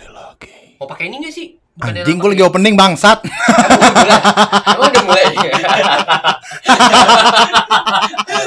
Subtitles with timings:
[0.00, 0.80] Kembali lagi.
[0.80, 1.60] Mau pakai ini gak sih?
[1.76, 3.20] Bukannya Anjing, gue lagi opening bangsat.
[4.80, 5.24] Emang udah mulai?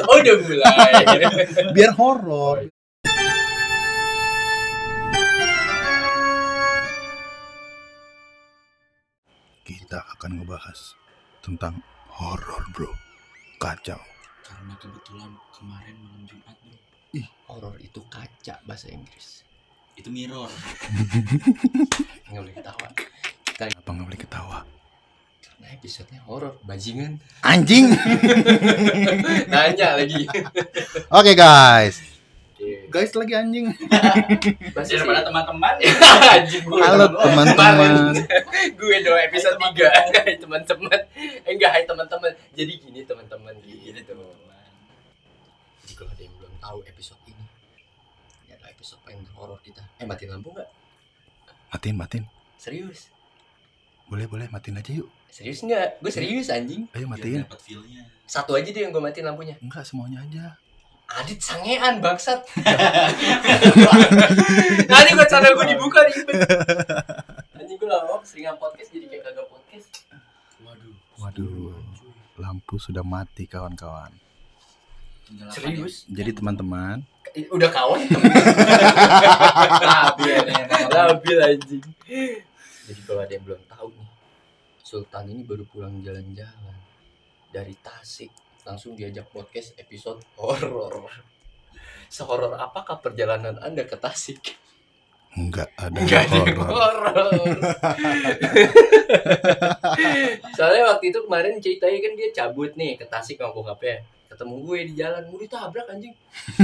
[0.10, 0.92] oh udah mulai.
[1.78, 2.58] Biar horor.
[9.62, 10.98] Kita akan ngebahas
[11.46, 11.86] tentang
[12.18, 12.90] horor, bro.
[13.62, 14.02] Kacau.
[14.42, 16.58] Karena kebetulan kemarin malam Jumat
[17.14, 19.46] bro Horor itu kaca bahasa Inggris.
[19.94, 20.50] Itu mirror
[22.30, 22.88] Nggak boleh ketawa.
[23.46, 24.60] Kita Apa nggak boleh ketawa?
[25.44, 27.22] karena episodenya horor, bajingan.
[27.40, 27.94] Anjing.
[29.54, 30.26] Nanya lagi.
[31.18, 32.02] Oke guys.
[32.54, 32.90] Oke.
[32.90, 33.70] Guys lagi anjing.
[34.72, 36.80] Masih Daripada teman-teman Anjing gue.
[36.80, 38.16] Halo teman-teman.
[38.72, 39.84] gue dong episode 3
[40.16, 41.00] Hai teman-teman
[41.44, 44.64] Eh, Enggak hai teman-teman Jadi gini teman-teman Gini teman-teman
[45.82, 47.43] Jadi kalau ada yang belum tahu episode ini
[48.84, 50.68] episode paling horor kita Eh matiin lampu nggak?
[51.72, 52.24] Matiin, matiin.
[52.60, 53.08] Serius?
[54.12, 55.08] Boleh, boleh matiin aja yuk.
[55.32, 56.04] Serius nggak?
[56.04, 57.48] Gue serius anjing Ayo matiin.
[57.48, 60.60] dapat feel-nya Satu aja deh yang gue matiin lampunya Enggak semuanya aja.
[61.16, 62.44] Adit sangean bangsat
[64.92, 66.44] Nanti gue channel gue dibuka ribet
[67.56, 69.88] Anjing gue lama seringan podcast jadi kayak kagak podcast
[70.60, 71.72] Waduh Waduh.
[72.36, 74.10] Lampu sudah mati kawan-kawan.
[75.54, 76.04] Serius?
[76.10, 78.02] Jadi teman-teman, Udah kawan
[79.90, 80.38] Labil
[80.94, 81.86] Labil anjing.
[82.86, 84.10] Jadi kalau ada yang belum tahu nih
[84.86, 86.78] Sultan ini baru pulang jalan-jalan
[87.50, 88.30] Dari Tasik.
[88.64, 91.10] Langsung diajak podcast episode horor.
[92.14, 94.62] Sehoror apakah perjalanan anda ke Tasik?
[95.34, 97.10] enggak ada Enggak ada horor.
[100.58, 104.78] Soalnya waktu itu kemarin ceritanya kan dia cabut nih ke Tasik sama bokapnya Ketemu gue
[104.90, 106.10] di jalan, mau ditabrak anjing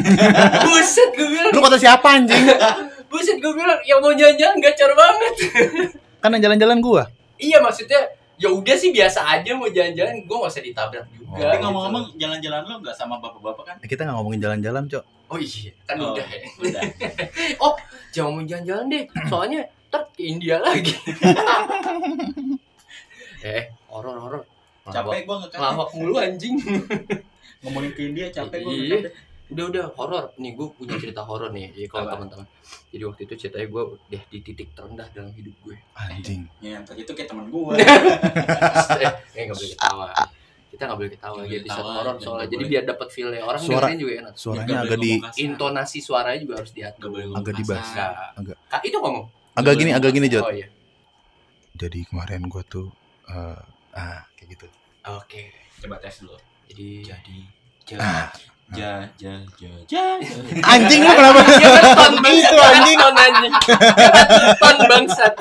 [0.65, 2.41] Buset gue bilang Lu kata siapa anjing?
[3.13, 5.33] Buset gue bilang yang mau jalan-jalan gacor banget.
[6.21, 7.03] Kan yang jalan-jalan gua.
[7.37, 11.29] iya maksudnya ya udah sih biasa aja mau jalan-jalan gue gak usah ditabrak juga.
[11.29, 11.37] Oh.
[11.37, 11.63] Tapi gitu.
[11.63, 13.75] ngomong-ngomong jalan-jalan lo nggak sama bapak-bapak kan?
[13.85, 15.03] Kita nggak ngomongin jalan-jalan, Cok.
[15.29, 16.39] oh iya kan Oh, udah ya.
[16.57, 16.81] Udah
[17.61, 17.73] Oh
[18.09, 19.03] jangan mau jalan-jalan deh.
[19.29, 20.89] Soalnya ntar ke India lagi.
[23.45, 24.41] eh horor horor.
[24.89, 26.55] Capek gua ngekatnya Lawak mulu anjing.
[27.59, 28.81] Ngomongin ke India capek gua Iya.
[28.97, 30.25] ngekatnya Udah udah horor.
[30.37, 31.73] Nih gue punya cerita horor nih.
[31.73, 32.45] Jadi kalau teman-teman.
[32.87, 35.73] Jadi waktu itu ceritanya gue udah di titik terendah dalam hidup gue.
[35.95, 36.45] Anjing.
[36.61, 37.73] Ya itu kayak teman gua
[39.35, 40.07] eh nggak boleh ketawa
[40.69, 43.99] kita nggak boleh ketawa boleh episode horor soalnya jadi biar dapat feelnya orang Suara- dengerin
[43.99, 47.89] juga enak Suaranya agak di intonasi suaranya juga harus diatur Agak dibahas.
[48.37, 48.57] Agak.
[48.69, 49.25] Kak, itu ngomong
[49.57, 50.45] agak gini, agak gini, Jot.
[50.45, 50.69] oh iya
[51.73, 52.85] Jadi kemarin gua tuh
[53.25, 53.59] eh,
[53.91, 54.67] ah kayak gitu.
[55.03, 55.43] oke
[55.81, 56.37] Coba tes dulu
[56.69, 57.37] jadi Jadi
[57.83, 58.29] jangan
[58.69, 60.05] Ja, ja, ja, ja
[60.61, 61.41] Anjing lu kenapa?
[61.57, 62.97] Jangan ton bangsat Itu, anjing.
[63.01, 63.53] ton anjing
[64.61, 65.33] ton bangsat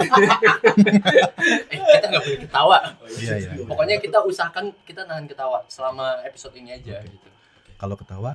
[1.69, 3.51] eh kita nggak boleh ketawa Iya, iya.
[3.69, 7.29] pokoknya kita usahakan kita nahan ketawa selama episode ini aja gitu
[7.77, 8.35] Kalau ketawa,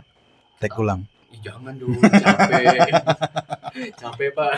[0.61, 1.03] take ulang.
[1.33, 2.79] Ih, jangan dong, capek.
[3.99, 4.53] capek, Pak.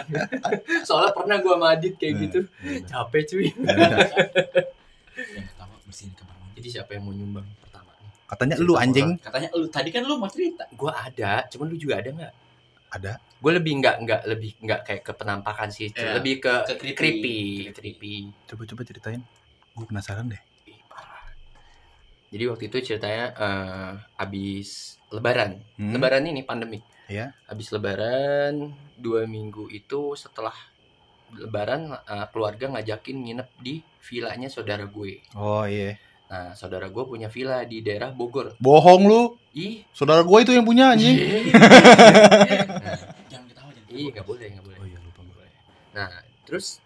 [0.85, 2.39] Soalnya pernah gua sama Adit kayak gitu.
[2.85, 3.47] Capek, cuy.
[5.33, 7.47] Yang ketawa bersihin kamar mandi Jadi siapa yang mau nyumbang
[8.35, 9.09] Katanya lu anjing.
[9.23, 12.33] Katanya lu tadi kan lu mau cerita Gua ada, cuman lu juga ada nggak?
[12.91, 13.13] Ada.
[13.39, 16.95] Gue lebih nggak nggak lebih nggak kayak ke penampakan sih, Iya, lebih ke, ke creepy.
[16.95, 17.37] creepy,
[17.71, 18.15] creepy.
[18.47, 19.21] Coba-coba ceritain.
[19.75, 20.41] Gue penasaran deh.
[20.67, 21.23] Ih, parah.
[22.31, 25.59] Jadi waktu itu ceritanya eh, abis Lebaran.
[25.79, 25.91] Hmm.
[25.95, 26.83] Lebaran ini pandemik.
[27.07, 27.31] Iya.
[27.45, 30.55] Habis Lebaran dua minggu itu setelah
[31.35, 35.21] Lebaran eh, keluarga ngajakin nginep di villanya saudara gue.
[35.35, 35.99] Oh iya.
[36.35, 38.59] Nah, saudara gue punya villa di daerah Bogor.
[38.59, 39.21] Bohong lu.
[39.55, 41.15] Ih, Saudara gue itu yang punya anjing.
[41.15, 41.39] Iya.
[41.55, 42.97] nah,
[43.31, 44.11] Jangan ketawa jangan iya ketawa.
[44.11, 44.77] nggak boleh nggak boleh.
[44.83, 45.47] Oh iya lupa gue.
[45.95, 46.11] Nah,
[46.43, 46.83] terus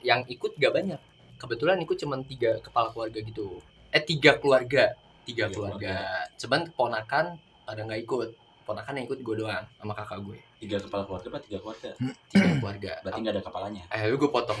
[0.00, 1.00] yang ikut gak banyak.
[1.36, 3.60] Kebetulan ikut cuma tiga kepala keluarga gitu.
[3.92, 4.96] Eh tiga keluarga,
[5.28, 5.94] tiga Tiga keluarga.
[6.40, 7.36] Cuman ponakan
[7.68, 8.28] pada nggak ikut.
[8.68, 10.36] Ponakan yang ikut gue doang sama kakak gue.
[10.60, 11.90] Tiga kepala keluarga apa tiga keluarga?
[12.28, 12.92] Tiga keluarga.
[13.00, 14.60] Berarti nggak ada kepalanya Eh, lu gue potong.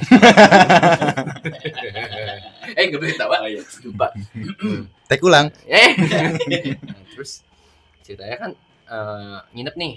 [2.72, 3.44] eh, gak boleh tawa.
[3.44, 4.08] Oh iya Lupa.
[5.12, 5.52] Take ulang.
[5.68, 5.92] eh
[6.88, 7.44] nah, terus
[8.00, 8.50] ceritanya kan
[8.88, 9.94] eh, nginep nih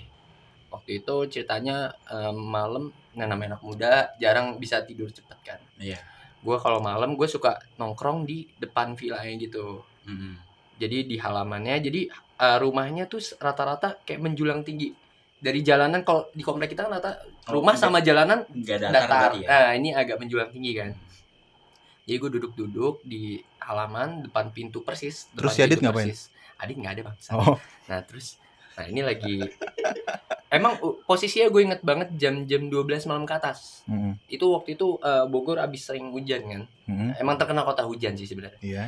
[0.67, 5.99] waktu itu ceritanya eh, malam nah namanya anak muda jarang bisa tidur cepet kan Iya
[6.41, 10.33] gue kalau malam gue suka nongkrong di depan villanya gitu Mm-mm.
[10.81, 12.01] jadi di halamannya jadi
[12.41, 14.89] eh, rumahnya tuh rata-rata kayak menjulang tinggi
[15.37, 17.11] dari jalanan kalau di komplek kita kan rata
[17.43, 19.31] Oh, rumah nggak- sama jalanan Nggak datar, datar.
[19.35, 20.93] ya Nah, ini agak menjulang tinggi kan.
[22.01, 23.21] Jadi gue duduk-duduk di
[23.59, 25.25] halaman depan pintu persis.
[25.27, 26.05] depan Terus si Adit ngapain?
[26.05, 26.29] persis.
[26.55, 27.15] Adit nggak ada bang.
[27.31, 27.57] Oh.
[27.87, 28.37] Nah terus
[28.71, 29.35] Nah ini lagi
[30.49, 34.15] Emang uh, posisinya gue inget banget jam-jam 12 malam ke atas Mm-mm.
[34.27, 37.15] Itu waktu itu uh, Bogor abis sering hujan kan Mm-mm.
[37.15, 38.83] Emang terkenal kota hujan sih sebenarnya Iya.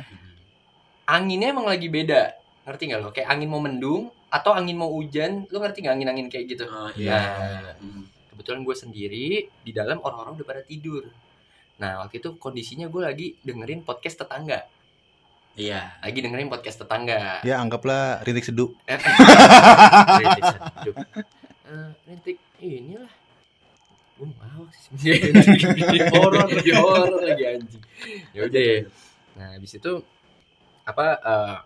[1.04, 2.32] Anginnya emang lagi beda
[2.64, 3.08] Ngerti gak lo?
[3.12, 6.64] Kayak angin mau mendung Atau angin mau hujan Lo ngerti gak angin-angin kayak gitu?
[6.68, 7.20] Oh, iya.
[7.20, 7.72] iya.
[7.80, 8.08] Hmm.
[8.32, 9.26] Kebetulan gue sendiri
[9.62, 11.04] Di dalam orang-orang udah pada tidur
[11.80, 14.64] Nah waktu itu kondisinya gue lagi dengerin podcast tetangga
[15.54, 16.02] Iya.
[16.02, 18.74] Lagi dengerin podcast tetangga Ya anggaplah rintik seduh.
[20.18, 20.94] Rintik seduh.
[21.64, 23.12] Eh, rintik inilah
[24.14, 25.34] gue mau sih
[26.14, 27.82] horor lagi horor lagi anjing
[28.30, 28.78] ya udah ya.
[29.34, 29.92] nah habis itu
[30.86, 31.56] apa eh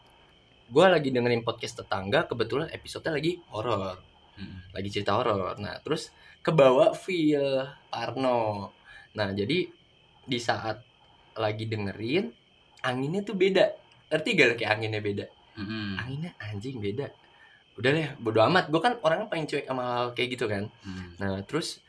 [0.68, 3.96] gue lagi dengerin podcast tetangga kebetulan episodenya lagi horor.
[4.38, 4.62] Hmm.
[4.70, 5.58] lagi cerita horor.
[5.58, 8.70] Nah terus kebawa feel Parno
[9.16, 9.66] nah jadi
[10.28, 10.78] di saat
[11.34, 12.30] lagi dengerin
[12.84, 13.66] anginnya tuh beda.
[14.12, 15.26] Ngerti gak kayak anginnya beda?
[15.58, 15.98] Hmm.
[15.98, 17.10] anginnya anjing beda.
[17.80, 18.70] Udah deh bodo amat.
[18.70, 20.68] Gue kan orangnya paling cuek sama hal kayak gitu kan.
[20.84, 21.16] Hmm.
[21.18, 21.80] nah terus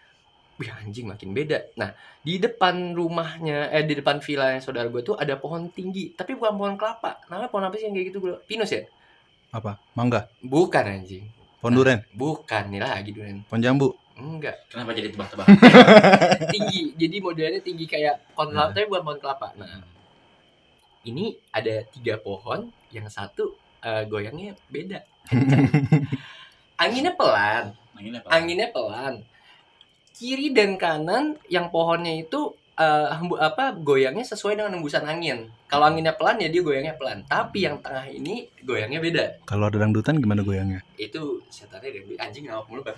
[0.60, 1.72] wih anjing makin beda.
[1.80, 6.12] Nah di depan rumahnya eh di depan villa saudara gue tuh ada pohon tinggi.
[6.12, 7.24] Tapi bukan pohon kelapa.
[7.32, 8.36] Namanya pohon apa sih yang kayak gitu bro?
[8.44, 8.84] Pinus ya?
[9.56, 9.80] Apa?
[9.96, 11.26] Mangga, bukan anjing.
[11.64, 12.64] Pohon duren, bukan.
[12.68, 13.40] Nih lagi durian.
[13.48, 13.90] Pohon jambu.
[14.20, 14.68] enggak.
[14.68, 15.48] Kenapa jadi tebak-tebak?
[16.54, 16.92] tinggi.
[17.00, 19.48] Jadi modelnya tinggi kayak pohon kelapa tapi bukan pohon kelapa.
[19.56, 19.80] Nah
[21.08, 22.68] ini ada tiga pohon.
[22.92, 25.08] Yang satu eh, goyangnya beda.
[26.84, 27.72] Anginnya pelan.
[27.96, 28.30] Anginnya apa?
[28.32, 29.14] anginnya pelan
[30.20, 35.48] kiri dan kanan yang pohonnya itu eh, hembu- apa goyangnya sesuai dengan hembusan angin.
[35.72, 37.24] Kalau anginnya pelan ya dia goyangnya pelan.
[37.24, 39.26] Tapi yang tengah ini goyangnya beda.
[39.48, 40.84] Kalau ada dangdutan gimana goyangnya?
[41.00, 42.84] itu setannya dari anjing ngawak mulu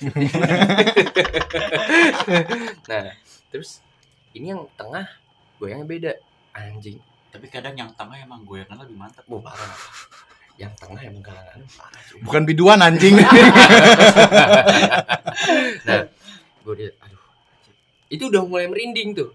[2.90, 3.14] nah
[3.54, 3.86] terus
[4.34, 5.06] ini yang tengah
[5.62, 6.12] goyangnya beda.
[6.58, 6.98] Anjing.
[7.30, 9.22] Tapi kadang yang tengah emang goyangan lebih mantap.
[9.30, 9.78] Wah parah.
[10.58, 13.14] Yang tengah emang kalangan parah Bukan biduan anjing.
[15.88, 16.02] nah
[16.62, 17.78] gue liat aduh anjing.
[18.12, 19.30] itu udah mulai merinding tuh.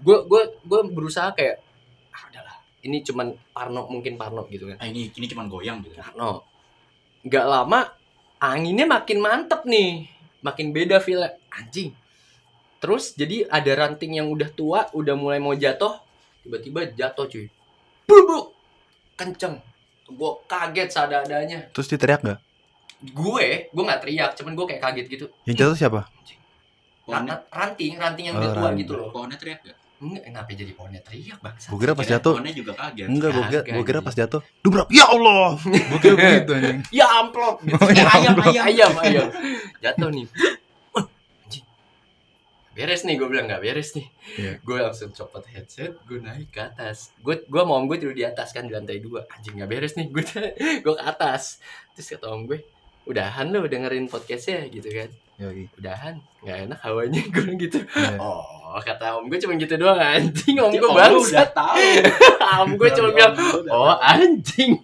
[0.00, 1.62] Gue gue gue berusaha kayak
[2.12, 2.56] ah udahlah.
[2.84, 4.76] Ini cuman Parno mungkin Parno gitu kan.
[4.78, 5.96] Ah ini ini cuma goyang gitu.
[5.96, 6.44] Parno.
[7.24, 7.80] Nggak lama
[8.38, 10.08] anginnya makin mantep nih.
[10.44, 11.96] Makin beda feel anjing.
[12.76, 15.96] Terus jadi ada ranting yang udah tua udah mulai mau jatuh
[16.44, 17.48] tiba-tiba jatuh cuy.
[18.06, 18.54] Bubuk!
[19.18, 19.58] Kenceng.
[20.06, 22.45] Gue kaget sadar-adanya Terus dia teriak nggak?
[23.08, 26.00] Gue gue nggak teriak cuman gue kayak kaget gitu Yang jatuh siapa?
[27.06, 28.80] Ranting ranting yang Oh, udah tua ranting.
[28.82, 29.78] gitu loh pohonnya teriak gak?
[29.96, 32.32] enggak kenapa jadi pohonnya teriak bang Gue kira pas jatuh.
[32.34, 33.06] Pohonnya juga kaget.
[33.08, 34.40] Enggak, gue kira, gua kira pas jatuh.
[34.60, 34.88] Dubrak.
[34.90, 35.56] Ya Allah.
[35.56, 36.78] Gue kira begitu anjing.
[36.90, 37.80] ya amplop gitu.
[37.80, 38.52] Oh, ya ayam amplop.
[38.52, 39.26] ayam ayam ayam
[39.82, 40.26] jatuh nih
[42.76, 44.04] beres nih gue bilang nggak beres nih
[44.36, 44.52] Iya.
[44.60, 48.20] gue langsung copot headset gue naik ke atas gue gue mau om gue tidur di
[48.20, 50.20] atas kan di lantai dua anjing nggak beres nih gue
[50.84, 51.56] gue ke atas
[51.96, 52.60] terus kata om gue
[53.06, 55.68] udahan lo dengerin podcastnya gitu kan Yoi.
[55.74, 58.16] udahan nggak enak hawanya gue gitu Iya.
[58.16, 61.80] oh kata om gue cuma gitu doang anjing om gue bangsat udah tahu.
[62.60, 63.34] om gue cuma bilang
[63.68, 64.80] oh anjing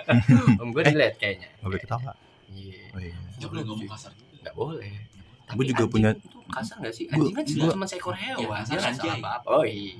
[0.60, 2.12] om gue relate kayaknya Gak boleh ketawa.
[2.48, 2.78] Iya.
[2.90, 3.14] Oh, iya.
[3.36, 4.36] Nggak boleh ngomong kasar juga.
[4.38, 4.92] nggak boleh
[5.48, 6.16] Gua juga anjing punya-
[6.50, 9.12] kasar nggak sih anjing kan cuma seekor hewan Iya, kasar nggak salah anjing.
[9.18, 9.94] apa-apa oh iya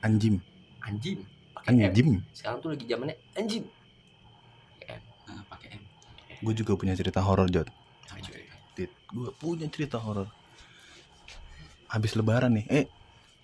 [0.00, 0.34] Anjim.
[0.80, 1.18] anjing
[1.64, 1.80] M.
[1.80, 2.08] Anjim.
[2.30, 3.64] sekarang tuh lagi zamannya anjing.
[6.44, 7.68] Gue juga punya cerita horor Jod.
[9.08, 10.28] Gue punya cerita horor.
[11.88, 12.66] Habis lebaran nih.
[12.68, 12.84] Eh,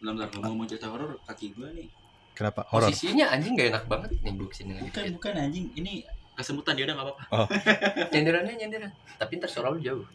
[0.01, 0.49] Bentar, bentar.
[0.49, 1.89] Ngomong cerita horor, kaki gue nih.
[2.33, 2.89] kenapa horor?
[2.89, 5.67] posisinya anjing gak enak banget nih gue ke sini lagi Bukan, bukan anjing.
[5.77, 5.93] Ini
[6.33, 7.23] kesemutan dia udah nggak apa-apa.
[8.17, 8.91] nyenderannya nyenderan
[9.21, 10.09] tapi ntar suara lu jauh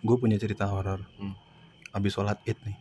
[0.00, 1.04] Gue punya cerita horor.
[1.16, 1.36] Hmm.
[1.92, 2.76] Habis sholat id nih.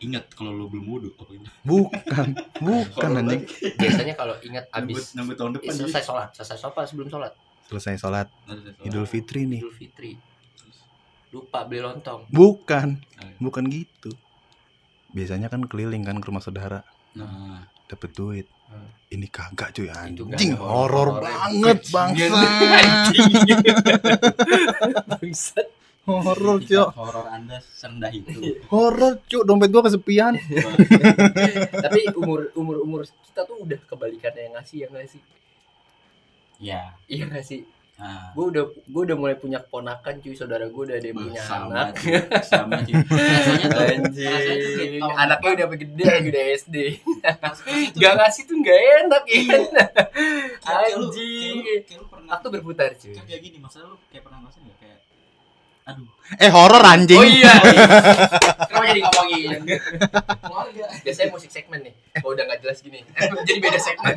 [0.00, 1.32] Ingat kalau lu belum wudhu apa?
[1.60, 2.28] Bukan,
[2.66, 3.42] bukan anjing.
[3.80, 5.68] biasanya kalau ingat abis nunggu tahun depan.
[5.68, 7.32] eh, selesai sholat selesai sholat apa sebelum sholat
[7.68, 8.26] Selesai sholat.
[8.82, 9.60] Idul Fitri nih.
[9.62, 10.12] Idul Fitri
[11.30, 14.10] lupa beli lontong Bukan, Nah, bukan gitu.
[15.14, 16.82] Biasanya kan keliling kan ke rumah saudara,
[17.14, 18.46] Nah, dapet duit.
[18.66, 18.86] Hmm.
[19.10, 22.34] Ini kagak cuy anjing horor banget bangsa.
[22.78, 23.30] Anjing.
[25.10, 25.66] Bangsat.
[26.06, 26.76] Horor cuy.
[26.96, 28.60] horor Anda serendah itu.
[28.68, 30.34] Horor cuy, dompet gua kesepian.
[31.84, 35.22] Tapi umur umur umur kita tuh udah kebalikannya yang ngasih ya nggak sih?
[36.60, 36.92] ya.
[37.08, 37.64] Iya nggak sih?
[38.00, 41.42] Nah, Gue udah gue udah mulai punya keponakan cuy, saudara gue udah ada yang punya
[41.44, 42.00] sama, anak.
[42.00, 42.16] cuy.
[42.48, 42.96] sama cuy.
[42.96, 43.80] Rasanya tuh,
[44.24, 46.76] rasanya tuh kayak Anjing, tahun anaknya udah gede lagi udah SD.
[48.00, 49.36] Gak ngasih tuh gak enak ya.
[49.36, 49.58] Iya.
[50.64, 51.56] Anjing.
[52.24, 53.12] Waktu berputar cuy.
[53.20, 54.98] kayak gini masalah lu kayak pernah ngerasain nggak kayak
[55.90, 57.18] aduh Eh horor anjing.
[57.18, 57.54] Oh iya.
[58.70, 59.60] Kenapa jadi ngomongin?
[60.38, 61.94] keluarga Biasanya musik segmen nih.
[62.22, 63.02] Kalau udah nggak jelas gini,
[63.48, 64.14] jadi beda segmen.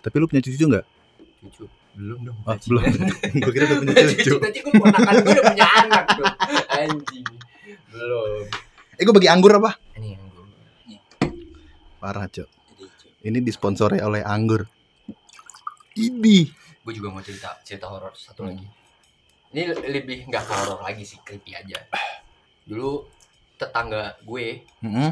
[0.00, 0.84] Tapi lu punya cucu nggak?
[1.42, 1.64] Cucu.
[1.98, 2.38] Belum dong.
[2.46, 2.82] Oh, belum.
[3.42, 4.34] Gue kira udah punya cucu.
[4.38, 6.34] Nanti gue ponakan gue udah punya anak dong.
[6.70, 7.26] Anjing.
[7.90, 8.42] Belum.
[8.94, 9.70] Eh, gue bagi anggur apa?
[9.98, 10.46] Ini yang gue.
[11.98, 12.48] Parah, Cok.
[13.26, 14.62] Ini disponsori oleh anggur.
[15.98, 16.38] Ini.
[16.86, 18.79] Gue juga mau cerita cerita horor satu lagi.
[19.50, 21.78] Ini lebih nggak horor lagi sih, creepy aja.
[22.70, 23.02] Dulu
[23.58, 25.10] tetangga gue, Heeh.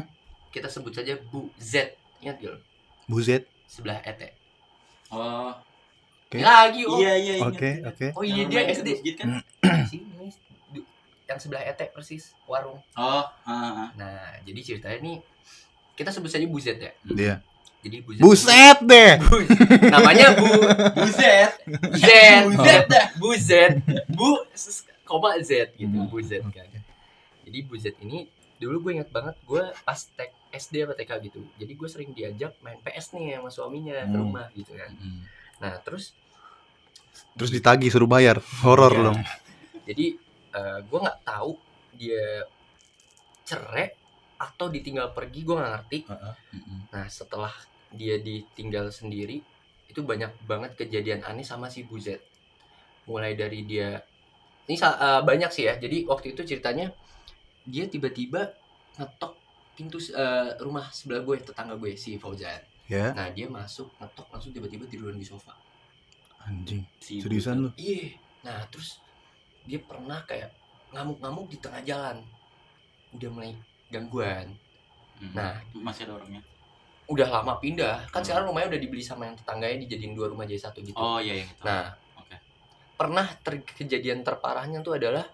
[0.55, 1.91] kita sebut saja Bu Z.
[2.23, 2.51] Ingat gak?
[2.55, 2.59] lo?
[3.09, 3.43] Buzet.
[3.67, 4.21] Sebelah ET.
[5.09, 5.53] Oh,
[6.29, 6.45] Oke.
[6.45, 7.01] Lagi oh.
[7.01, 7.33] iya iya.
[7.41, 8.07] ingat, Oke, oke.
[8.13, 9.01] Oh iya dia SD.
[9.17, 9.41] kan?
[9.89, 10.29] Sini.
[11.25, 12.77] Yang sebelah ET persis, warung.
[12.93, 13.89] Oh, ah, ah.
[13.97, 15.17] Nah, jadi ceritanya nih
[15.97, 16.93] kita sebut saja Bu Z ya.
[17.01, 17.41] Dia.
[17.79, 18.19] Jadi Bu Z.
[18.19, 19.11] Buset deh.
[19.21, 19.47] Bu-
[19.87, 20.47] namanya Bu
[20.97, 21.51] Buset.
[21.95, 22.05] Z.
[22.45, 23.05] Buset dah.
[23.15, 23.51] Bu Z.
[24.09, 24.29] Bu
[25.03, 26.07] koma Z gitu, Hmm.
[26.07, 26.67] Bu Z kan.
[27.41, 31.39] Jadi Bu Z ini dulu gue ingat banget gue pas tek SD apa TK gitu.
[31.55, 34.19] Jadi gue sering diajak main PS nih sama suaminya ke Hmm.
[34.19, 34.91] rumah gitu kan.
[34.91, 35.21] Mm.
[35.57, 36.11] Nah, terus
[37.31, 38.39] Terus ditagih suruh bayar.
[38.61, 39.03] Horor Iya.
[39.05, 39.19] dong.
[39.83, 40.05] jadi
[40.51, 41.51] eh, gue nggak tahu
[41.93, 42.43] dia
[43.43, 43.95] cerai
[44.39, 46.79] atau ditinggal pergi gue nggak ngerti Mm-mm.
[46.95, 47.51] nah setelah
[47.91, 49.43] dia ditinggal sendiri
[49.89, 52.23] itu banyak banget kejadian aneh sama si Buzet
[53.09, 53.99] mulai dari dia
[54.69, 56.93] ini eh, banyak sih ya jadi waktu itu ceritanya
[57.67, 58.53] dia tiba-tiba
[58.95, 59.35] ngetok
[59.75, 63.13] pintu eh, rumah sebelah gue tetangga gue si Fauzan Ya.
[63.13, 65.53] nah dia masuk ngetok langsung tiba-tiba tiduran di sofa
[66.49, 66.81] Anjing.
[66.97, 67.69] Si Seriusan lu?
[67.75, 68.15] Iya.
[68.47, 68.97] Nah, terus
[69.67, 70.49] dia pernah kayak
[70.95, 72.17] ngamuk-ngamuk di tengah jalan.
[73.13, 73.53] Udah mulai
[73.89, 74.53] gangguan.
[75.19, 75.33] Mm.
[75.33, 76.41] Nah, masih ada orangnya.
[77.05, 78.05] udah lama pindah.
[78.07, 78.25] Kan Hmm.
[78.29, 80.93] sekarang rumahnya udah dibeli sama yang tetangganya dijadiin dua rumah jadi satu gitu.
[80.93, 81.63] Oh iya yang itu.
[81.63, 82.37] Nah, Oke.
[82.93, 85.25] pernah ter- kejadian terparahnya tuh adalah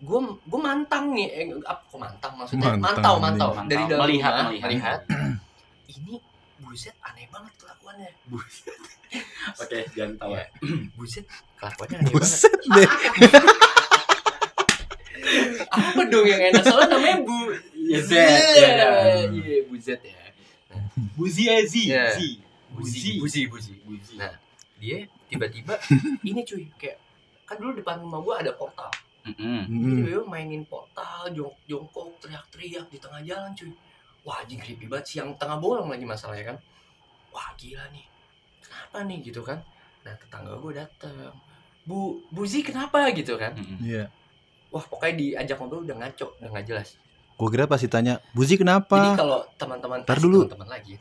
[0.00, 4.32] gue gue mantang nih eh, apa kok mantang maksudnya Mantang, mantau mantau dari dalam Melihat,
[4.32, 4.64] rumah, melihat.
[4.64, 5.00] melihat
[5.92, 6.14] ini
[6.58, 8.80] buset aneh banget kelakuannya buset
[9.60, 10.32] Oke, jangan tahu.
[10.32, 10.44] Iya.
[10.96, 12.88] buset kelakuannya aneh banget Buset deh.
[15.68, 17.36] apa dong yang enak soalnya namanya bu
[17.80, 18.88] Iya, Z, Iya, ya
[19.26, 20.18] iya bu Z ya
[21.16, 21.90] Buzi Ezi.
[21.90, 22.14] Iya.
[22.14, 22.28] Zi.
[22.70, 24.14] buzi buzi buzi Buzi.
[24.14, 24.30] Nah.
[24.78, 25.74] dia tiba-tiba
[26.28, 26.96] ini cuy kayak
[27.44, 28.88] kan dulu depan rumah gua ada portal
[29.20, 29.68] Mm-mm.
[29.68, 30.00] Hmm.
[30.06, 33.68] dia mainin portal jong jongkok teriak-teriak di tengah jalan cuy
[34.24, 36.58] wah anjing creepy banget siang tengah bolong lagi masalahnya kan
[37.28, 38.06] wah gila nih
[38.64, 39.60] kenapa nih gitu kan
[40.00, 41.34] nah tetangga gue datang
[41.84, 43.52] bu buzi kenapa gitu kan.
[43.82, 44.08] Iya.
[44.70, 46.90] Wah pokoknya diajak ngobrol udah ngaco udah nggak jelas
[47.34, 49.16] Gue kira pasti tanya, "Buzi jadi kenapa?
[49.16, 50.44] kalau teman-teman Ntar asik dulu.
[50.44, 50.94] teman-teman lagi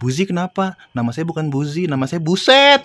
[0.00, 0.74] Buzi kenapa?
[0.90, 2.80] Nama saya bukan Buzi, nama saya Buset."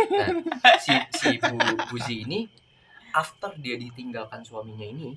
[0.84, 1.54] si si bu
[1.86, 2.48] buzi ini
[3.12, 5.12] after dia ditinggalkan suaminya ini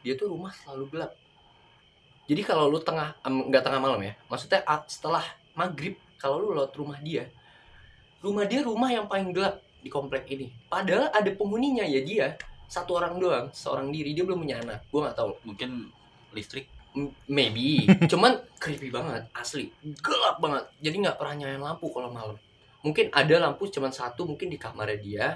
[0.00, 1.12] dia tuh rumah selalu gelap
[2.24, 6.72] jadi kalau lu tengah nggak tengah malam ya maksudnya a- setelah maghrib kalau lu lewat
[6.72, 7.28] rumah dia
[8.20, 12.26] rumah dia rumah yang paling gelap di komplek ini padahal ada penghuninya ya dia
[12.74, 14.90] satu orang doang seorang diri dia belum punya anak.
[14.90, 15.30] Gua nggak tahu.
[15.46, 15.70] Mungkin
[16.34, 16.66] listrik.
[16.98, 17.86] M- maybe.
[18.10, 19.70] Cuman creepy banget asli.
[20.02, 20.66] Gelap banget.
[20.82, 22.34] Jadi nggak pernah nyalain lampu kalau malam.
[22.82, 25.26] Mungkin ada lampu cuman satu mungkin di kamarnya dia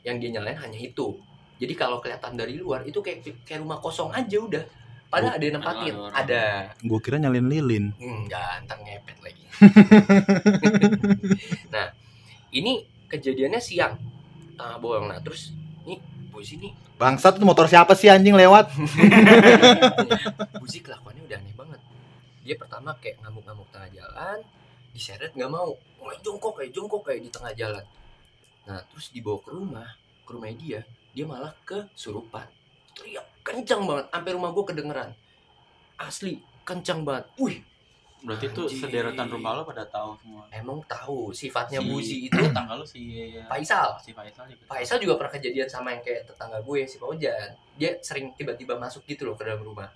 [0.00, 1.20] yang dia nyalain hanya itu.
[1.60, 4.64] Jadi kalau kelihatan dari luar itu kayak kayak rumah kosong aja udah.
[5.12, 5.92] Padahal ada yang nempatin.
[5.92, 6.44] Ada ada.
[6.80, 7.92] Gue kira nyalin lilin.
[8.00, 9.44] enggak ntar ngepet lagi.
[11.74, 11.92] Nah
[12.56, 12.80] ini
[13.12, 14.00] kejadiannya siang.
[14.56, 15.52] Tengah bolong nah terus
[15.84, 16.00] nih
[16.36, 18.72] bos ini Bangsat tuh motor siapa sih anjing lewat?
[20.60, 21.80] Buzi kelakuannya udah aneh banget.
[22.40, 24.40] Dia pertama kayak ngamuk-ngamuk tengah jalan,
[24.96, 27.84] diseret nggak mau, kayak jongkok kayak jongkok kayak di tengah jalan.
[28.64, 29.88] Nah terus dibawa ke rumah,
[30.24, 30.80] ke rumah dia,
[31.12, 32.48] dia malah kesurupan.
[32.96, 35.10] Teriak kencang banget, sampai rumah gue kedengeran.
[36.00, 37.28] Asli kencang banget.
[37.36, 37.60] Wih,
[38.18, 40.48] Berarti itu sederetan rumah lo pada tahu semua.
[40.50, 43.02] emang tahu sifatnya Si- Buzi itu tetangga lo si
[43.44, 44.00] Faisal.
[44.00, 44.62] si Faisal juga.
[44.66, 47.48] Faisal juga pernah kejadian sama yang kayak tetangga gue si Paujan.
[47.74, 49.92] Dia sering tiba-tiba masuk gitu loh ke dalam rumah.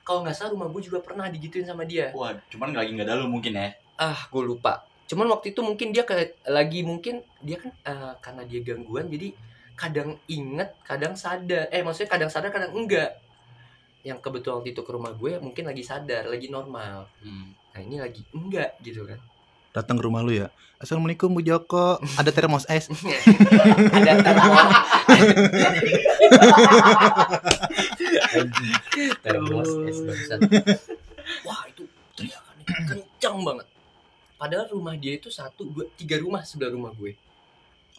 [0.00, 2.08] Kalau nggak salah rumah gue juga pernah digituin sama dia.
[2.10, 3.76] Wah, cuman lagi nggak ada lo mungkin ya.
[3.96, 8.44] ah gue lupa cuman waktu itu mungkin dia kayak lagi mungkin dia kan eh, karena
[8.44, 9.32] dia gangguan jadi
[9.74, 13.16] kadang inget kadang sadar eh maksudnya kadang sadar kadang enggak
[14.08, 17.04] yang kebetulan waktu itu ke rumah gue mungkin lagi sadar lagi normal.
[17.20, 17.52] Hmm.
[17.76, 19.20] nah ini lagi enggak gitu kan.
[19.76, 20.48] Datang ke rumah lu ya.
[20.80, 22.00] Assalamualaikum Bu Joko.
[22.16, 22.88] Ada termos es.
[23.96, 24.68] ada termos.
[29.24, 30.40] Termos es bangsat.
[31.44, 31.84] wah itu
[32.16, 33.66] teriakannya kencang banget.
[34.38, 37.12] Padahal rumah dia itu satu dua tiga rumah sebelah rumah gue.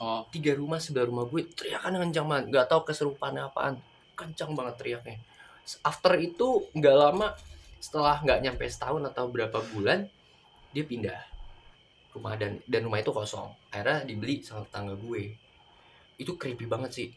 [0.02, 1.46] Oh, tiga rumah sebelah rumah gue.
[1.54, 2.46] Teriakan kencang banget.
[2.50, 3.78] Nggak tahu keserupannya apaan.
[4.18, 5.20] Kencang banget teriaknya
[5.86, 7.38] after itu nggak lama
[7.80, 10.10] setelah nggak nyampe setahun atau berapa bulan
[10.74, 11.30] dia pindah
[12.14, 13.50] rumah dan dan rumah itu kosong.
[13.70, 15.24] Akhirnya dibeli sama tetangga gue.
[16.18, 17.10] Itu creepy banget sih.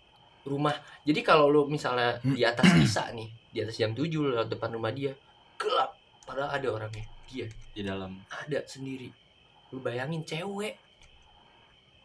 [0.45, 0.75] Rumah
[1.07, 4.93] jadi kalau lo misalnya di atas bisa nih di atas jam 7 lewat depan rumah
[4.93, 5.17] dia
[5.57, 5.97] gelap.
[6.23, 7.49] Padahal ada orangnya dia.
[7.73, 8.21] Di dalam.
[8.29, 9.09] Ada sendiri.
[9.73, 10.77] Lu bayangin cewek.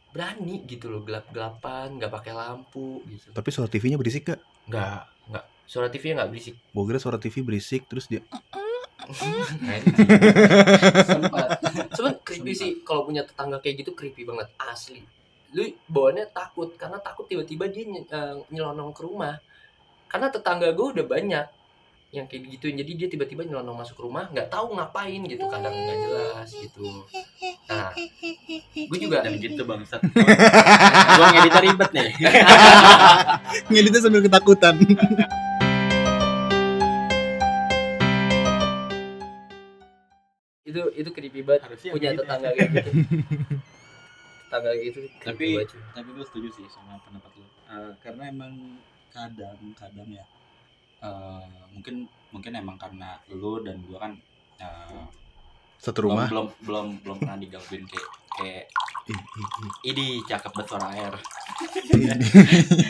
[0.08, 3.36] Berani gitu loh gelap-gelapan nggak pakai lampu gitu.
[3.36, 4.42] Tapi suara TV-nya berisik gak?
[4.66, 4.72] nggak?
[4.72, 5.17] Nggak
[5.68, 6.56] suara TV-nya nggak berisik.
[6.72, 8.24] Gue kira suara TV berisik terus dia
[11.06, 11.60] sempat.
[11.96, 15.04] Cuman creepy sih kalau punya tetangga kayak gitu creepy banget asli.
[15.56, 19.40] Lu bawaannya takut karena takut tiba-tiba dia ny- eh, nyelonong ke rumah.
[20.08, 21.48] Karena tetangga gue udah banyak
[22.08, 25.98] yang kayak gitu jadi dia tiba-tiba nyelonong masuk rumah nggak tahu ngapain gitu kadang nggak
[26.08, 26.88] jelas gitu.
[27.68, 27.92] Nah
[28.72, 30.00] gue juga dan gitu bangsat.
[31.20, 32.10] Gua ngeditnya ribet nih.
[33.72, 34.80] Ngeditnya sambil ketakutan.
[40.68, 41.62] itu itu creepy banget.
[41.64, 42.22] Harusnya punya begitu.
[42.22, 42.92] tetangga kayak gitu.
[44.44, 48.54] Tetangga gitu Tapi- banget tapi gue setuju sih sama pendapat lo Eh, karena emang
[49.10, 50.24] kadang-kadang ya
[51.00, 51.96] eh, mungkin
[52.30, 54.14] mungkin emang karena lu dan gua kan
[54.58, 55.04] eh,
[55.78, 56.28] Satu belum, rumah.
[56.28, 58.64] belum belum belum pernah digangguin kayak kayak
[59.84, 61.14] ini cakep banget suara air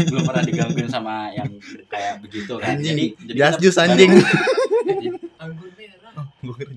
[0.03, 1.51] belum pernah digangguin sama yang
[1.85, 3.13] kayak begitu kan Anjing.
[3.21, 4.11] jadi jadi jus anjing.
[5.37, 6.25] anggur merah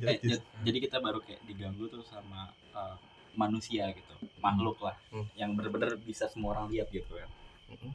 [0.07, 0.19] eh,
[0.61, 2.95] jadi kita baru kayak diganggu tuh sama eh,
[3.33, 5.27] manusia gitu makhluk lah Hmm.
[5.35, 7.27] yang bener-bener bisa semua orang lihat gitu kan
[7.69, 7.91] Mm-mm.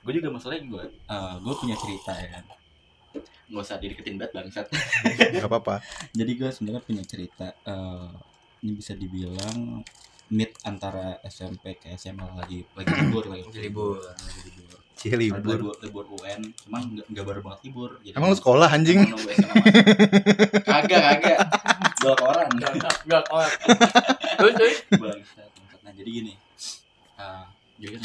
[0.00, 0.84] gue juga masalahnya gue
[1.40, 2.44] gue punya cerita ya kan
[3.46, 4.66] nggak usah dideketin banget bangsat
[5.34, 5.82] Gak apa-apa.
[6.10, 8.10] jadi gue sebenarnya punya cerita eh,
[8.60, 9.82] ini bisa dibilang
[10.30, 13.98] mid antara SMP ke SMA lagi lagi libur lagi Lagi libur.
[13.98, 15.74] lagi libur Cie libur libur.
[15.80, 19.00] libur, UN cuman nggak nggak baru banget libur jadi Emang lu sekolah anjing?
[20.62, 21.38] Kagak kagak
[22.00, 23.24] Gak, gak, gak.
[24.36, 24.76] Terus, terus.
[24.94, 25.80] bangsat bangsat.
[25.80, 26.32] nah jadi gini
[27.16, 27.44] uh,
[27.76, 28.02] jadi kan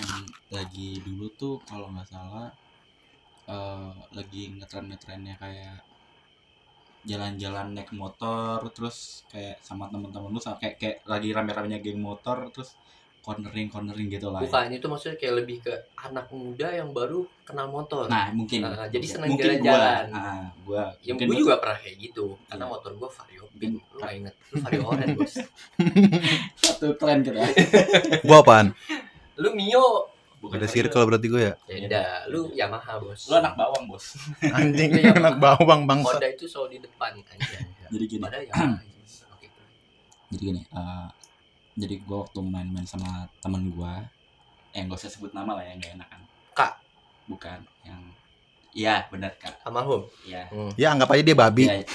[0.49, 2.47] lagi dulu tuh kalau nggak salah
[3.45, 5.77] eh, lagi ngetren ngetrennya kayak
[7.05, 12.49] jalan-jalan naik motor terus kayak sama temen-temen lu sama kayak kayak lagi rame-ramenya geng motor
[12.49, 12.73] terus
[13.21, 14.45] cornering cornering gitu lah ya.
[14.45, 18.05] Bukan, itu maksudnya kayak lebih ke anak muda yang baru kenal motor.
[18.05, 20.05] nah mungkin Nah, jadi mungkin jalan-jalan.
[20.09, 22.25] gua, ah, gua yang mungkin gue gua- juga pernah kayak gitu.
[22.45, 22.73] Karena Iya.
[22.73, 23.73] motor gue Vario Pink.
[23.81, 24.35] Lu gak inget?
[24.49, 25.33] Lu Vario Oren, bos.
[26.61, 27.41] satu tren kita
[28.21, 28.67] Gua apaan?
[29.35, 30.14] Lu Mio.
[30.45, 31.53] Bukan Ada circle berarti gue ya?
[31.59, 32.03] Beda.
[32.27, 33.25] Lu Yamaha, bos.
[33.25, 34.05] lu anak bawang bos
[34.41, 36.15] Anjing, anak bawang bangsa.
[36.15, 37.57] Honda itu selalu di depan aja.
[37.87, 38.65] jadi gini Padahal Yamaha.
[38.75, 38.93] anjing.
[39.31, 39.47] Oke.
[40.27, 41.07] jadi gini eh,
[41.75, 43.93] jadi gue waktu main-main sama temen gue
[44.71, 46.21] eh gak usah sebut nama lah ya nggak enak kan
[46.53, 46.73] Kak.
[47.25, 48.01] bukan yang
[48.71, 50.03] iya benar kak Almarhum.
[50.21, 50.71] iya Hmm.
[50.75, 51.63] Ya anggap aja dia babi.
[51.65, 51.83] Iya.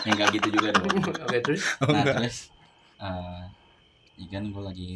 [0.00, 0.88] yang nggak gitu juga dong
[1.20, 1.62] Oke, terus.
[1.78, 2.16] Oh, nah enggak.
[2.18, 2.38] terus
[2.96, 3.42] eh
[4.16, 4.92] ini kan gue lagi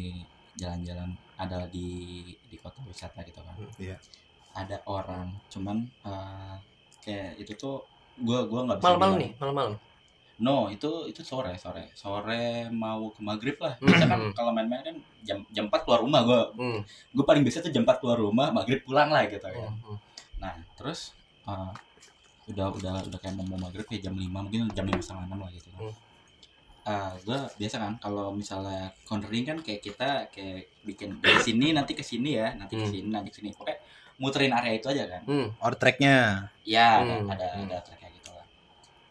[0.55, 3.97] jalan-jalan ada di di kota wisata gitu kan Iya.
[4.55, 6.55] ada orang cuman eh,
[7.03, 7.83] kayak itu tuh
[8.15, 9.73] gue gua nggak bisa Malam-malam nih, malam-malam.
[10.35, 11.95] No, itu itu sore, sore.
[11.95, 13.79] Sore mau ke maghrib lah.
[13.79, 14.33] Hmm, Biasa kan hmm.
[14.35, 16.41] kalau main-main kan jam jam 4 keluar rumah gua.
[16.59, 16.83] Hmm.
[17.15, 19.63] Gue paling biasa tuh jam 4 keluar rumah, maghrib pulang lah gitu ya.
[19.63, 19.79] Hmm.
[19.79, 19.97] hmm.
[20.43, 21.15] Nah, terus
[21.47, 21.71] uh,
[22.51, 25.39] udah udah udah kayak mau, mau maghrib ya jam 5, mungkin jam 5 setengah 6
[25.39, 25.81] lah gitu kan.
[26.85, 26.93] Hmm.
[26.93, 31.97] Uh, gue biasa kan kalau misalnya cornering kan kayak kita kayak bikin dari sini nanti
[31.97, 32.93] ke sini ya, nanti ke Hmm.
[32.93, 33.49] sini, nanti ke sini.
[33.57, 33.73] Oke,
[34.15, 35.21] muterin area itu aja kan.
[35.25, 35.47] Hmm.
[35.57, 36.45] Or tracknya.
[36.61, 37.65] Ya, Hmm, ada hmm.
[37.65, 38.45] ada track kayak gitu lah.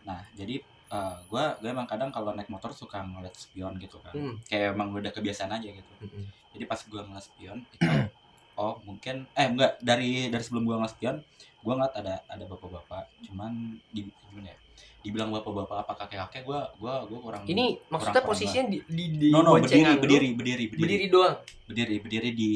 [0.07, 0.63] Nah, jadi
[0.95, 4.15] eh, gua gua emang kadang kalau naik motor suka ngeliat spion gitu kan.
[4.15, 4.35] Hmm.
[4.47, 5.93] Kayak emang udah kebiasaan aja gitu.
[5.99, 6.31] Hmm.
[6.55, 7.83] Jadi pas gua ngeliat spion itu
[8.63, 11.17] oh, mungkin eh enggak dari dari sebelum gua ngeliat spion,
[11.61, 14.59] gua ngeliat ada ada bapak-bapak, cuman di gimana ya?
[15.05, 19.29] Dibilang bapak-bapak apa kakek-kakek gua gua gua kurang Ini maksudnya kurang posisinya di di, di
[19.29, 21.37] No, no, berdiri, berdiri, berdiri, berdiri, berdiri doang.
[21.69, 22.53] berdiri, berdiri di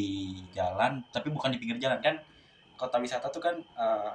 [0.57, 2.17] jalan, tapi bukan di pinggir jalan kan.
[2.79, 4.13] Kota wisata tuh kan eh,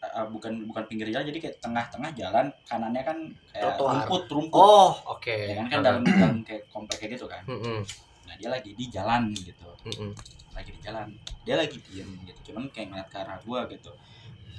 [0.00, 3.18] eh, bukan bukan pinggir jalan, jadi kayak tengah-tengah jalan, kanannya kan
[3.52, 3.92] kayak Trotoar.
[4.00, 4.56] rumput, rumput.
[4.56, 5.36] Oh, oke.
[5.36, 7.44] ya kan kan dalam dalam kayak komplek kayak gitu kan.
[7.44, 7.80] Hmm, hmm.
[8.26, 9.68] Nah, dia lagi di jalan gitu.
[9.84, 10.12] Hmm, hmm.
[10.56, 11.12] Lagi di jalan.
[11.44, 12.52] Dia lagi diem gitu.
[12.52, 13.92] Cuman kayak ngeliat ke arah gua gitu.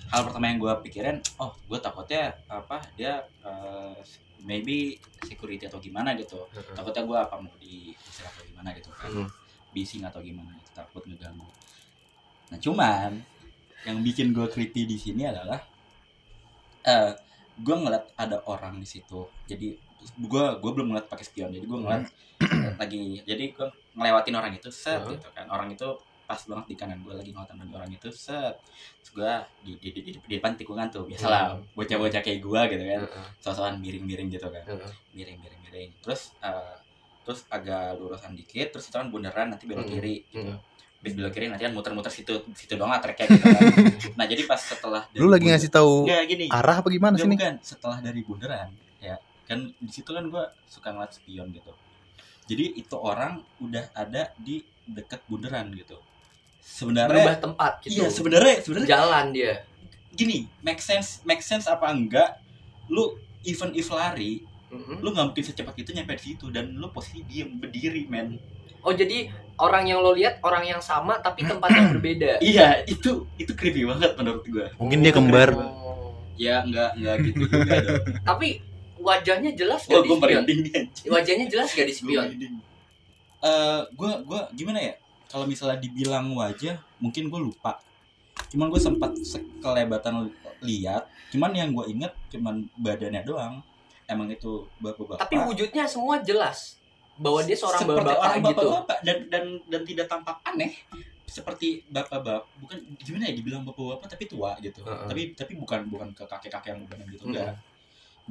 [0.08, 2.80] Hal pertama yang gua pikirin, oh, gua takutnya apa?
[2.96, 3.96] Dia eh,
[4.42, 6.48] maybe security atau gimana gitu.
[6.48, 6.76] Hmm.
[6.76, 9.28] Takutnya gua apa mau diusir atau gimana gitu kan Hmm.
[9.76, 11.46] bising atau gimana gitu, takut ngeganggu.
[12.48, 13.12] Nah cuman
[13.86, 15.60] yang bikin gue creepy di sini adalah
[16.82, 17.12] eh
[17.58, 19.28] gue ngeliat ada orang di situ.
[19.46, 19.76] Jadi
[20.18, 21.52] gue gue belum ngeliat pakai spion.
[21.52, 22.04] Jadi gue ngeliat
[22.80, 23.22] lagi.
[23.22, 25.14] Jadi gue ngelewatin orang itu set Hmm.
[25.14, 25.46] gitu kan.
[25.52, 25.88] Orang itu
[26.28, 27.00] pas banget di kanan.
[27.02, 28.60] Gue lagi ngeliatin orang itu set.
[29.00, 29.32] Terus gue
[29.64, 31.64] di, di, di, di, depan tikungan tuh biasalah Hmm.
[31.74, 33.02] bocah-bocah kayak gue gitu kan.
[33.02, 34.62] Heeh, sosokan miring-miring gitu kan.
[34.62, 34.92] Heeh.
[35.14, 35.90] miring miring miring.
[35.98, 36.76] Terus eh,
[37.24, 39.94] terus agak lurusan dikit terus itu kan bundaran nanti belok Hmm.
[39.94, 40.52] kiri gitu.
[40.52, 40.60] Hmm.
[40.98, 43.62] Habis belok kiri nanti kan muter-muter situ situ doang lah treknya gitu kan.
[44.20, 46.46] Nah jadi pas setelah dari Lu lagi bundar- ngasih tahu Nggak, gini.
[46.50, 47.56] arah apa gimana sih bukan.
[47.62, 51.72] Setelah dari bundaran ya kan di situ kan gua suka ngeliat spion gitu.
[52.46, 56.00] Jadi itu orang udah ada di deket bundaran gitu
[56.62, 57.92] berubah sebenarnya tempat gitu.
[58.02, 59.54] Iya sebenarnya sebenarnya jalan dia.
[60.14, 62.38] Gini make sense make sense apa enggak?
[62.90, 65.00] Lu even if lari Mm-mm.
[65.00, 68.36] lu nggak mungkin secepat itu nyampe di situ dan lu posisi diem berdiri men.
[68.84, 72.40] Oh jadi orang yang lo lihat orang yang sama tapi tempat yang berbeda.
[72.44, 74.68] Iya itu itu creepy banget menurut gua.
[74.78, 75.50] Mungkin dia kembar.
[75.56, 76.14] Oh.
[76.38, 78.62] ya nggak nggak gitu juga dong tapi
[79.02, 80.44] wajahnya jelas oh gak di gue spion?
[81.10, 82.28] wajahnya jelas gak di spion.
[83.42, 84.94] Eh, gua gua gimana ya
[85.28, 87.80] kalau misalnya dibilang wajah mungkin gue lupa.
[88.48, 90.32] Cuman gue sempat sekelebatan
[90.64, 93.60] lihat cuman yang gue inget cuman badannya doang.
[94.08, 95.28] Emang itu bapak-bapak.
[95.28, 96.80] Tapi wujudnya semua jelas.
[97.20, 98.48] Bahwa dia seorang seperti bapak orang gitu.
[98.56, 100.72] bapak-bapak dan dan dan tidak tampak aneh
[101.28, 104.80] seperti bapak-bapak bukan gimana ya dibilang bapak-bapak tapi tua gitu.
[104.88, 105.08] Heeh.
[105.12, 107.36] tapi tapi bukan bukan ke kakek-kakek yang udah gitu Mm-mm.
[107.36, 107.54] enggak.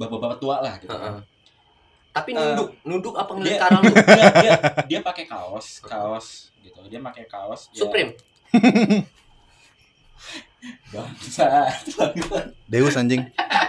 [0.01, 0.89] Bapak-bapak tua lah gitu.
[0.89, 1.36] Heeh.
[2.17, 2.69] Tapi Eh, nunduk.
[2.81, 3.93] Nunduk apa ngeliat dia- arah lu?
[4.09, 4.53] dia dia,
[4.83, 6.27] dia pakai kaos kaos
[6.59, 6.79] gitu.
[6.87, 8.11] Dia pakai kaos ya, Supreme.
[10.87, 11.69] Bangsa
[12.65, 13.21] Deus anjing.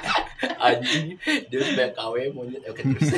[0.65, 1.19] anjing.
[1.47, 2.63] Dia udah KW monyet.
[2.65, 3.11] Oke terus.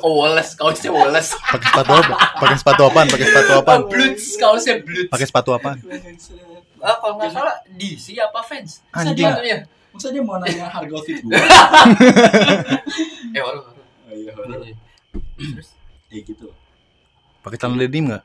[0.00, 0.54] Oh Wallace.
[0.54, 1.34] Kaosnya Wallace.
[1.36, 2.14] Pakai sepatu apa?
[2.38, 3.06] Pakai sepatu apaan?
[3.06, 3.80] Pakai sepatu apaan?
[3.80, 4.24] oh, Bloods.
[4.36, 5.10] Kaosnya Bloods.
[5.10, 5.78] Pakai sepatu apaan?
[6.82, 8.82] ah kalau nggak salah DC apa fans?
[8.90, 9.22] Anjing.
[9.22, 9.58] sepatunya
[9.92, 11.36] masa dia mau nanya harga outfit gua?
[13.30, 13.62] Eh orang
[14.12, 14.32] oh, iya
[15.48, 15.68] terus
[16.08, 16.46] ya gitu
[17.40, 18.24] Pakai celana denim nggak?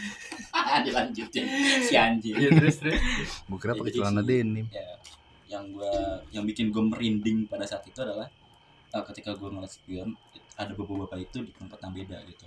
[0.86, 1.44] dilanjutin
[1.82, 3.00] si anjing iya terus terus
[3.44, 4.66] Gue kira Ya, pakai celana denim.
[4.70, 4.86] ya
[5.50, 5.90] yang gua
[6.30, 8.30] yang bikin gue merinding pada saat itu adalah
[8.88, 10.14] eh, ketika gue ngeliat spion
[10.54, 12.46] ada bapak-bapak itu di tempat yang beda gitu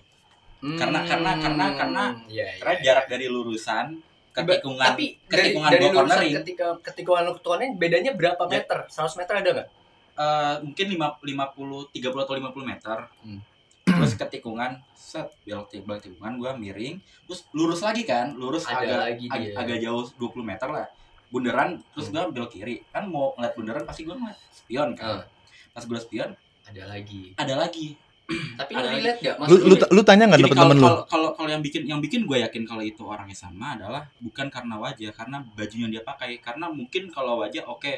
[0.63, 2.84] Karena- karena- karena- karena- Hmm, iya, iya, karena iya.
[2.86, 3.99] jarak dari lurusan
[4.32, 6.34] ke Ba- tikungan tapi dari ketikungan dari lurusan cornering.
[6.39, 8.49] ketika ketikungan ketuanin bedanya berapa Ya.
[8.49, 9.67] meter 100 meter ada nggak
[10.15, 13.41] eh, mungkin lima lima puluh tiga puluh atau lima puluh meter Hmm.
[13.84, 18.80] terus ke tikungan set belok belok tikungan gue miring terus lurus lagi kan lurus Ada
[18.80, 19.54] agak lagi ag- dia.
[19.56, 20.88] agak jauh 20 meter lah
[21.28, 22.15] bundaran terus Hmm.
[22.23, 25.26] gue belok kiri kan mau ngeliat bundaran pasti gue ngeliat spion kan Ah.
[25.71, 26.32] pas gue spion
[26.63, 27.99] ada lagi ada lagi
[28.56, 28.97] tapi Ada lu lagi.
[28.97, 30.82] relate gak Lu lu, lu tanya nggak temen lu?
[30.82, 34.47] kalau kalau kalau yang bikin yang bikin gue yakin kalau itu orangnya sama adalah bukan
[34.47, 37.91] karena wajah karena baju yang dia pakai karena mungkin kalau wajah oke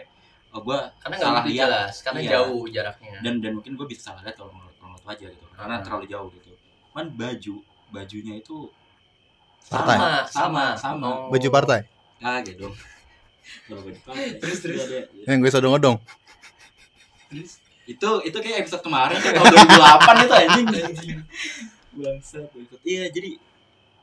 [0.56, 1.68] oh, gue karena nggak lihat.
[1.68, 2.32] jelas karena Iya.
[2.34, 5.76] jauh jaraknya dan dan mungkin gue bisa salah lihat kalau kalau ngeliat wajah gitu karena
[5.76, 5.84] Hmm.
[5.84, 6.50] terlalu jauh gitu
[6.88, 7.56] cuman baju
[7.92, 8.58] bajunya itu
[9.66, 9.98] Partai.
[9.98, 11.08] sama sama Sama, sama.
[11.08, 11.30] Oh.
[11.30, 11.80] Baju partai.
[12.20, 12.76] ah gitu dong.
[14.42, 14.82] Terus, terus.
[14.88, 15.98] Dia- Yang gue sodong-odong.
[17.28, 21.18] terus itu itu kayak episode kemarin kayak tahun 2008 itu anjing anjing
[21.92, 22.50] bangsat
[22.82, 23.32] iya jadi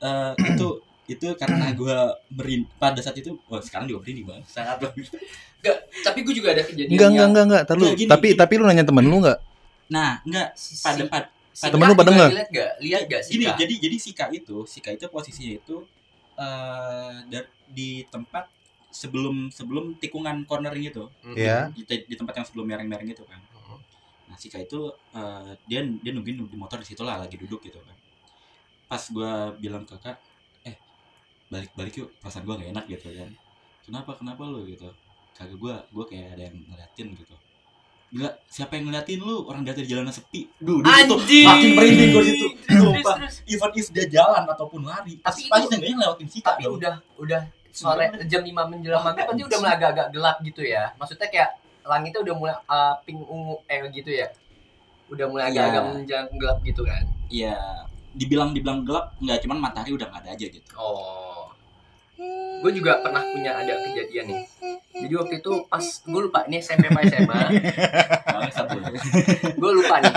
[0.01, 0.69] eh, itu
[1.05, 1.97] itu karena gue
[2.31, 5.19] merin pada saat itu wah sekarang juga merinding bang sangat bangsat.
[5.63, 7.63] Nggak, tapi gue juga ada kejadian Enggak, enggak, yang enggak, enggak.
[7.65, 7.85] Tar lu.
[7.85, 8.39] Nggak, gini, Tapi gini.
[8.39, 9.39] tapi lu nanya temen lu enggak?
[9.87, 10.49] nah enggak
[10.81, 12.31] pada pada si temen lu pada juga nggak?
[12.33, 13.57] lihat gak lihat gak sih Kak?
[13.61, 15.77] jadi jadi Sika itu Sika itu posisinya itu
[16.33, 18.49] eh da- di tempat
[18.89, 21.37] sebelum sebelum tikungan cornering itu Mhm.
[21.37, 21.59] Iya.
[21.71, 23.77] di, di tempat yang sebelum miring-miring itu kan Mhm.
[24.29, 24.81] nah Sika itu
[25.13, 27.97] eh, dia dia nungguin di motor di situ lah lagi duduk gitu kan
[28.89, 30.17] pas gua bilang ke kak
[31.53, 33.29] eh balik balik yuk perasaan gua gak enak gitu kan.
[33.85, 34.89] Kenapa kenapa lu gitu?
[35.33, 37.37] Kagak gua gua kayak ada yang ngeliatin gitu.
[38.09, 39.45] Gila, siapa yang ngeliatin lu?
[39.45, 40.49] Orang dari jalanan sepi.
[40.57, 42.47] Duh, di situ makin merinding di situ.
[42.69, 46.77] Sumpah even if dia jalan ataupun lari pasti itu- seenggaknya lewatin Sika tapi dong.
[46.77, 50.93] udah udah sore jam 5 menjelang maghrib berarti udah mulai agak-agak gelap gitu ya.
[50.97, 51.51] Maksudnya kayak
[51.83, 54.29] langitnya udah mulai uh, pink ungu eh gitu ya.
[55.09, 55.53] Udah mulai Iya.
[55.53, 57.05] agak-agak menjelang gelap gitu kan.
[57.33, 57.57] Iya,
[58.13, 60.69] dibilang dibilang gelap nggak cuman matahari udah nggak ada aja gitu.
[60.77, 61.42] Oh
[62.63, 64.43] gue juga pernah punya ada kejadian nih.
[64.93, 67.39] Jadi waktu itu pas gue lupa ini SMP apa SMA
[69.59, 70.15] gue lupa nih.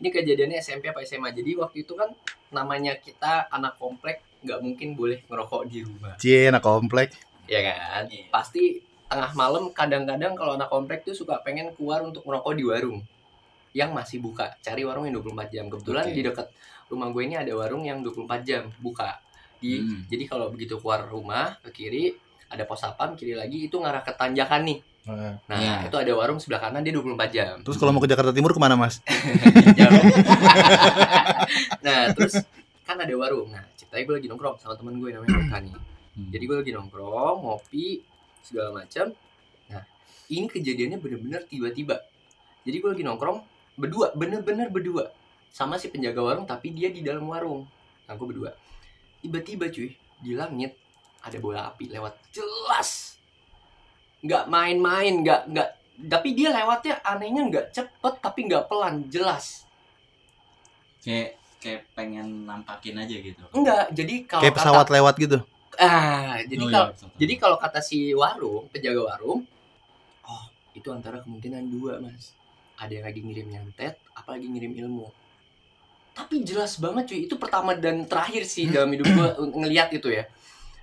[0.00, 2.08] Ini kejadiannya SMP apa SMA jadi waktu itu kan
[2.48, 6.16] namanya kita anak komplek nggak mungkin boleh ngerokok di rumah.
[6.18, 7.12] Cie, anak komplek.
[7.46, 8.08] ya kan?
[8.08, 8.30] Iya.
[8.32, 13.04] pasti tengah malam kadang-kadang kalau anak komplek tuh suka pengen keluar untuk merokok di warung.
[13.76, 15.64] Yang masih buka cari warung yang 24 jam.
[15.68, 16.14] Kebetulan Oke.
[16.16, 16.46] di dekat
[16.88, 19.20] rumah gue ini ada warung yang 24 jam buka
[19.62, 20.02] di Hmm.
[20.10, 22.04] jadi kalau begitu keluar rumah ke kiri
[22.50, 24.78] ada pos sapam kiri lagi itu ngarah ke tanjakan nih.
[25.02, 25.88] Nah Iya.
[25.88, 27.56] itu ada warung sebelah kanan dia 24 jam.
[27.64, 29.00] Terus kalau mau ke Jakarta Timur ke mana, Mas?
[31.86, 32.34] Nah terus
[32.82, 33.50] kan ada warung.
[33.50, 35.74] Nah ceritanya gue lagi nongkrong sama temen gue namanya Oka nih.
[36.12, 36.28] Hmm.
[36.28, 38.04] jadi gue lagi nongkrong ngopi
[38.44, 39.16] segala macam
[39.72, 39.80] nah
[40.28, 42.04] ini kejadiannya bener-bener tiba-tiba.
[42.62, 43.38] Jadi gue lagi nongkrong
[43.74, 45.08] berdua bener-bener berdua.
[45.48, 47.64] Sama si penjaga warung tapi dia di dalam warung.
[48.04, 48.52] Nah gue berdua
[49.22, 50.74] tiba-tiba cuy di langit
[51.20, 53.14] ada bola api lewat jelas
[54.20, 55.68] nggak main-main nggak nggak
[56.04, 59.66] tapi dia lewatnya anehnya nggak cepet tapi nggak pelan jelas
[61.00, 65.38] kayak kayak pengen nampakin aja gitu enggak jadi kalau Kayak kata- pesawat lewat gitu.
[65.74, 67.08] ah jadi Oh, kalau iya.
[67.16, 69.40] Jadi kalau kata si warung, penjaga warung,
[70.22, 72.36] oh itu antara kemungkinan dua mas.
[72.76, 75.08] Ada yang lagi ngirim nyantet, apalagi ngirim ilmu.
[76.12, 79.28] Tapi jelas banget cuy, itu pertama dan terakhir sih dalam hidup gue
[79.64, 80.28] ngeliat itu ya.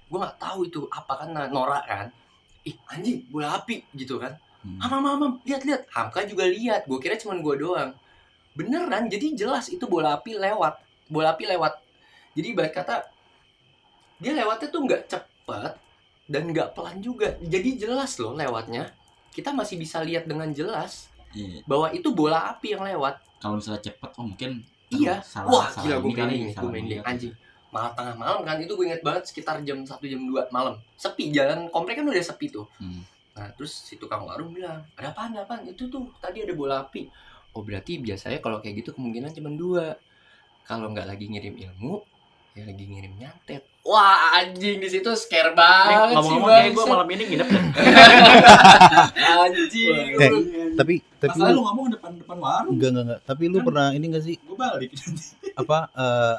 [0.10, 2.08] Gue nggak tahu itu apa kan norak kan.
[2.66, 4.34] Ih anjing bola api gitu kan.
[4.60, 4.82] Hmm.
[4.82, 5.82] Am, am, am, am, lihat lihat.
[5.94, 6.90] Hamka juga lihat.
[6.90, 7.94] Gue kira cuma gue doang.
[8.58, 10.82] Beneran, jadi jelas itu bola api lewat.
[11.08, 11.78] Bola api lewat.
[12.34, 13.06] Jadi baik kata
[14.20, 15.74] dia lewatnya tuh nggak cepet
[16.28, 17.38] dan nggak pelan juga.
[17.40, 18.92] Jadi jelas loh lewatnya.
[19.32, 21.62] Kita masih bisa lihat dengan jelas Iya.
[21.70, 23.22] bahwa itu bola api yang lewat.
[23.38, 25.22] kalau misalnya cepet oh mungkin Iya.
[25.22, 27.34] salah, Wah salah gila gue merinding gue merinding anjing.
[27.70, 30.82] Malah tengah malam kan itu gue inget banget sekitar jam 1 jam 2 malam.
[30.98, 32.66] Sepi jalan komplek kan udah sepi tuh.
[32.82, 33.06] Hmm.
[33.38, 36.82] Nah terus si tukang warung bilang ada apaan ada apaan itu tuh tadi ada bola
[36.90, 37.06] api.
[37.54, 39.86] Oh berarti biasanya kalau kayak gitu kemungkinan cuma dua.
[40.66, 41.98] Kalau nggak lagi ngirim ilmu,
[42.54, 43.66] ya lagi ngirim nyantet.
[43.80, 47.64] Wah anjing di situ scare banget ngomong-ngomong sih kayak gue malam ini nginep deh.
[49.40, 49.96] Anjing.
[50.20, 50.32] Eh,
[50.76, 53.22] Tapi tapi Masalah lu lu ngomong depan depan warung enggak enggak enggak.
[53.24, 54.92] Tapi lu Kan- pernah ini enggak sih gue balik
[55.62, 56.36] apa eh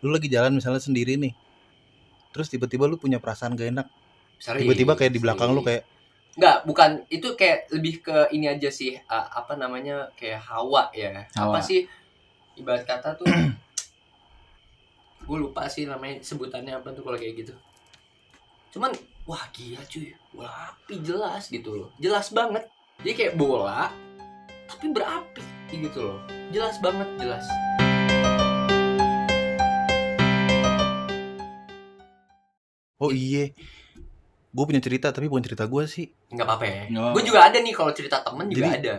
[0.00, 1.32] lu lagi jalan misalnya sendiri nih.
[2.32, 3.86] Terus tiba-tiba lu punya perasaan gak enak.
[4.42, 5.68] Tiba-tiba kayak di belakang lu sering.
[5.80, 5.82] kayak
[6.34, 11.30] Enggak, bukan itu kayak lebih ke ini aja sih uh, apa namanya kayak hawa ya.
[11.38, 11.54] Hawa.
[11.54, 11.86] Apa sih
[12.58, 13.30] ibarat kata tuh
[15.24, 17.54] gue lupa sih namanya sebutannya apa tuh kalau kayak gitu.
[18.76, 18.92] Cuman
[19.24, 21.90] wah gila cuy, bola api jelas gitu loh.
[21.96, 22.68] Jelas banget.
[23.00, 23.88] Jadi kayak bola
[24.68, 26.20] tapi berapi gitu loh.
[26.52, 27.44] Jelas banget, jelas.
[33.04, 33.52] oh iya.
[34.54, 36.08] Gue punya cerita tapi bukan cerita gue sih.
[36.32, 36.80] Enggak apa-apa ya.
[36.88, 37.14] Nggak apa-apa.
[37.16, 38.94] Gue juga ada nih kalau cerita temen juga Jadi- ada.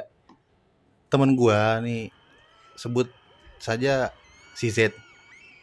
[1.10, 2.04] Temen gue nih
[2.76, 3.08] sebut
[3.62, 4.10] saja
[4.58, 5.05] si Z.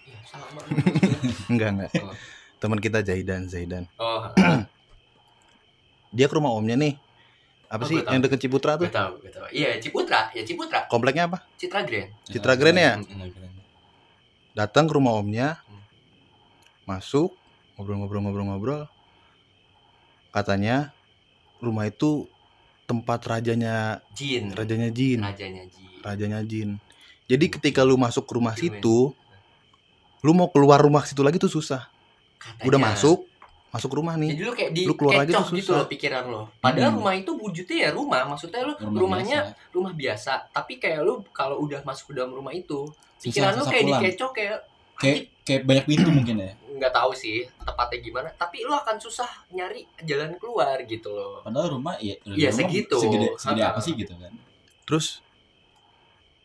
[0.04, 0.60] Ya, sama.
[1.52, 1.90] Enggak enggak.
[2.00, 2.14] Oh.
[2.58, 3.84] Teman kita Zaidan Zaidan.
[3.96, 4.30] oh,
[6.12, 6.94] Dia ke rumah omnya nih.
[7.66, 8.84] Apa Oh, sih yang deket Ciputra tuh?
[8.84, 9.48] gue tahu, gue tahu.
[9.48, 11.40] Iya, Ciputra, ya Ciputra, Kompleknya apa?
[11.56, 12.12] Citra Grand.
[12.22, 12.92] Citra Grand ya?
[14.52, 15.56] Datang ke rumah omnya.
[15.64, 15.80] Hmm.
[16.84, 17.32] Masuk
[17.74, 18.84] ngobrol-ngobrol-ngobrol-ngobrol.
[20.28, 20.92] Katanya
[21.58, 22.28] rumah itu
[22.84, 24.52] tempat rajanya Jin.
[24.52, 25.88] rajanya jin, Rajanya Jin.
[26.04, 26.70] rajanya jin.
[27.24, 29.16] Jadi ketika lu masuk ke rumah Jin, situ,
[30.22, 31.90] lu mau keluar rumah situ lagi tuh susah.
[32.36, 32.64] Katanya.
[32.64, 33.18] Udah masuk,
[33.68, 34.30] masuk rumah nih.
[34.32, 35.76] Jadi lu kayak di Lu keluar lagi tuh gitu susah.
[35.76, 36.42] loh pikiran lo.
[36.56, 36.98] Padahal Hmm.
[36.98, 39.70] rumah itu wujudnya ya rumah, maksudnya lu Rumah rumahnya biasa.
[39.70, 43.58] rumah biasa, tapi kayak lu kalau udah masuk ke dalam rumah itu, Susah- pikiran lu
[43.58, 44.02] susah kayak pulang.
[44.02, 44.58] dikecoh kayak
[44.94, 49.26] kayak kayak banyak pintu mungkin ya nggak tahu sih tepatnya gimana, tapi lu akan susah
[49.48, 51.42] nyari jalan keluar gitu loh.
[51.42, 52.96] padahal rumah ya Iya, rumah segitu.
[52.96, 54.30] segede, segede apa sih gitu kan
[54.82, 55.22] Terus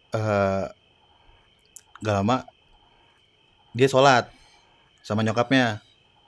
[0.09, 0.65] eh
[1.99, 2.45] gak lama
[3.77, 4.25] dia sholat
[4.99, 5.79] sama nyokapnya.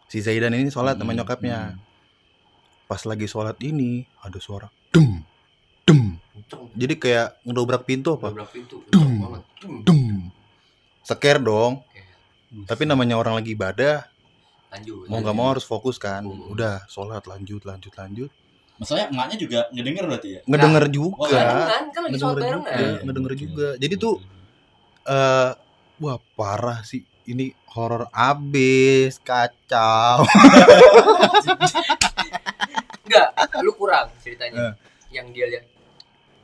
[0.05, 1.73] Si Zaidan ini sholat sama Hmm, nyokapnya.
[1.73, 1.81] hmm.
[2.85, 5.21] Pas lagi sholat ini ada suara dem
[5.83, 6.17] dem.
[6.31, 6.69] Kenceng.
[6.73, 8.29] Jadi kayak ngedobrak pintu apa?
[8.47, 9.25] Pintu, Dum.
[9.59, 9.73] Dum.
[9.83, 10.29] Dem.
[11.01, 11.81] Scare dong.
[12.65, 14.09] Tapi namanya orang lagi ibadah,
[14.69, 15.05] Lanjut.
[15.05, 16.25] mau nggak mau harus fokus kan.
[16.25, 16.49] Hmm.
[16.49, 18.29] Udah sholat lanjut lanjut lanjut.
[18.79, 21.27] masalahnya emaknya juga ngedenger berarti ya Ngedenger Wah, juga.
[21.35, 22.71] Barengan, kan lagi sholat Ngedenger juga.
[22.71, 23.67] Iya, ngedenger juga.
[23.75, 24.15] Jadi tuh
[25.03, 25.51] eh
[25.99, 30.23] wah parah sih ini horor abis kacau
[33.09, 33.33] Enggak,
[33.65, 34.69] lu kurang ceritanya.
[34.69, 34.73] Eh.
[35.09, 35.65] Yang dia lihat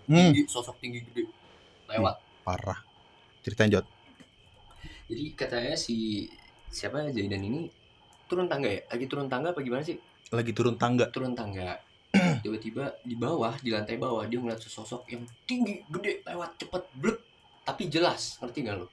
[0.10, 1.30] hmm, tinggi, sosok tinggi gede
[1.86, 2.18] lewat.
[2.42, 2.82] parah
[3.46, 3.86] ceritain Jot
[5.06, 6.26] Jadi katanya si
[6.74, 7.70] siapa Zaidan ini
[8.26, 8.82] turun tangga ya?
[8.90, 10.02] Lagi turun tangga apa gimana sih?
[10.34, 11.78] lagi turun tangga Turun tangga.
[12.44, 17.18] Tiba-tiba di bawah, di lantai bawah dia ngeliat sesosok yang tinggi, gede, lewat cepet, blek.
[17.66, 18.88] Tapi jelas, ngerti gak lu?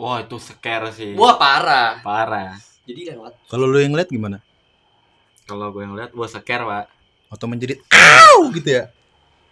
[0.00, 1.12] Wah itu scare sih.
[1.12, 2.00] Wah parah.
[2.00, 2.56] Parah.
[2.88, 3.36] Jadi lewat.
[3.46, 4.40] kalau lu yang lihat gimana
[5.44, 6.86] Kalau gue yang lihat gue scare pak.
[7.30, 8.48] atau menjadi Au!
[8.50, 8.90] gitu ya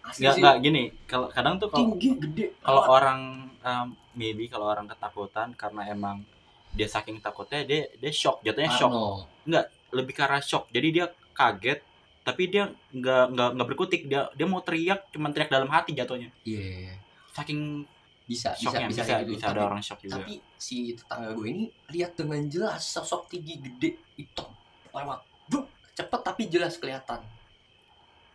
[0.08, 0.82] Nggak nggak gini.
[1.04, 2.46] Kalau kadang tuh kalau tinggi, gede.
[2.58, 3.20] kalau orang
[3.60, 6.24] um, maybe kalau orang ketakutan karena emang
[6.72, 9.64] dia saking takutnya dia dia shock jatuhnya shock Parno.
[9.90, 11.80] lebih ke arah shock jadi dia kaget
[12.20, 16.28] tapi dia nggak nggak nggak berkutik dia dia mau teriak cuman teriak dalam hati jatuhnya
[16.42, 16.96] Iya.
[17.32, 17.84] saking
[18.28, 19.32] bisa bisa bisa, bisa kayak gitu.
[19.34, 20.14] bisa ada Tapi- orang shock juga.
[20.14, 24.52] tapi si tetangga gue ini lihat dengan jelas sosok tinggi gede hitam
[24.90, 25.20] lewat.
[25.46, 27.24] Buk, cepet tapi jelas kelihatan.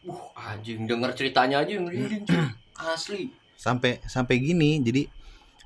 [0.04, 2.42] Uh anjing denger ceritanya aja yang merinding cuy.
[2.92, 3.30] Asli.
[3.56, 5.06] Sampai sampai gini jadi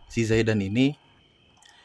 [0.05, 0.93] si Zaidan ini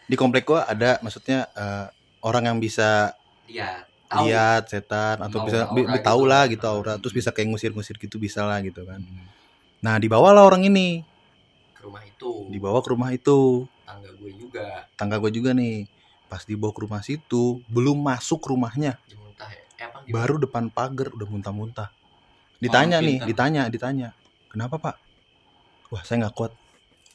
[0.05, 1.87] di komplek gua ada maksudnya eh,
[2.21, 3.15] orang yang bisa
[3.47, 4.27] lihat tahu.
[4.27, 6.05] lihat setan atau Tahu bisa aura bi- gitu.
[6.05, 6.93] tahu lah gitu aura.
[6.99, 8.99] Terus bisa kayak ngusir-ngusir gitu bisa lah gitu kan.
[8.99, 9.31] Hmm.
[9.79, 11.03] nah dibawalah orang ini
[11.83, 12.31] ke rumah itu.
[12.47, 13.67] Dibawa ke rumah itu.
[13.83, 14.67] Tetangga gue juga.
[14.95, 15.91] Tangga gue juga nih.
[16.31, 19.03] Pas dibawa ke rumah situ belum masuk rumahnya.
[19.11, 19.19] Ya?
[19.83, 20.15] Eh, apa gimana?
[20.15, 21.91] baru depan pagar udah muntah-muntah.
[22.63, 24.15] Ditanya Orang nih ditanya ditanya.
[24.47, 24.97] Kenapa pak?
[25.91, 26.55] Wah saya nggak kuat.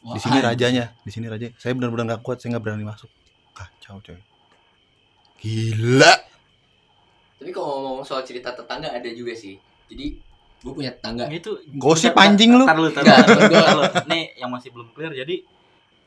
[0.03, 1.47] Di sini rajanya di sini raja.
[1.55, 3.07] Saya benar-benar nggak kuat saya nggak berani masuk.
[3.55, 4.19] Kacau coy.
[5.39, 6.13] Gila.
[7.39, 9.55] Tapi kalau ngomong soal cerita tetangga ada juga sih.
[9.87, 10.19] Jadi
[10.63, 11.29] gue punya tetangga.
[11.29, 12.65] Itu Gosip bentar, anjing lu.
[12.65, 13.83] lu.
[14.09, 15.35] nih yang masih belum clear jadi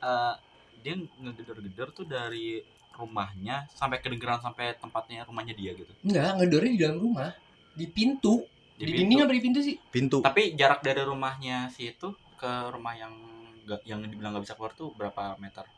[0.00, 0.34] eh,
[0.80, 2.64] dia ngegedor-gedor tuh dari
[2.96, 5.92] rumahnya sampai kedengeran sampai tempatnya rumahnya dia gitu.
[6.04, 7.32] Enggak ngedornya di dalam rumah.
[7.72, 8.44] Di pintu.
[8.76, 9.24] Di, Di dinding pintu.
[9.28, 9.76] apa di pintu sih?
[9.92, 10.18] Pintu.
[10.24, 13.12] Tapi jarak dari rumahnya si itu ke rumah yang
[13.68, 15.68] nggak yang dibilang nggak bisa keluar tuh berapa meter?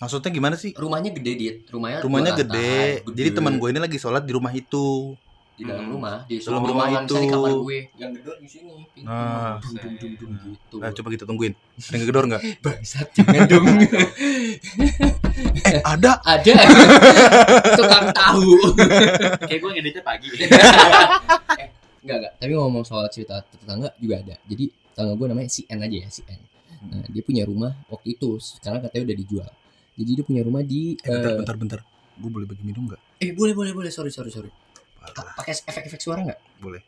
[0.00, 0.72] Maksudnya gimana sih?
[0.72, 1.56] Rumahnya gede dit.
[1.68, 3.04] Rumahnya rumahnya gede.
[3.04, 5.12] lantai, jadi teman gue ini lagi sholat di rumah itu
[5.60, 5.92] di dalam Hmm.
[5.92, 7.14] rumah di Dalam rumah rumah itu.
[7.14, 9.54] di kamar gue yang gedor di sini pintu Nah.
[9.60, 13.42] dung, dung, dung, dung, gitu nah coba kita tungguin ada yang gedor nggak bangsat jangan
[13.46, 13.66] dong
[15.66, 16.54] eh ada ada
[17.76, 18.46] tukang tahu
[19.42, 20.26] kayak gue ngeditnya pagi
[22.00, 22.32] Enggak, enggak.
[22.34, 24.34] Tapi ngomong soal cerita tetangga juga ada.
[24.42, 26.40] Jadi tetangga gue namanya si N aja ya, si N.
[26.88, 29.50] Nah, dia punya rumah waktu itu, sekarang katanya udah dijual.
[29.94, 31.80] Jadi dia punya rumah di eh, bentar eh, bentar bentar
[32.16, 34.48] gue boleh bagi minum nggak eh boleh boleh boleh, sorry sorry sorry.
[35.36, 36.40] Pakai efek-efek suara nggak?
[36.60, 36.82] boleh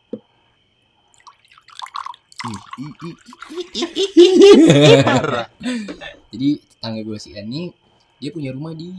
[6.32, 7.62] Jadi tetangga gue si N ini
[8.18, 8.90] dia punya rumah di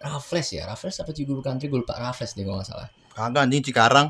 [0.00, 2.88] Raffles ya, Raffles apa Cibubur Country gue lupa Raffles deh kalau nggak salah.
[3.14, 4.06] kagak anjing Cikarang.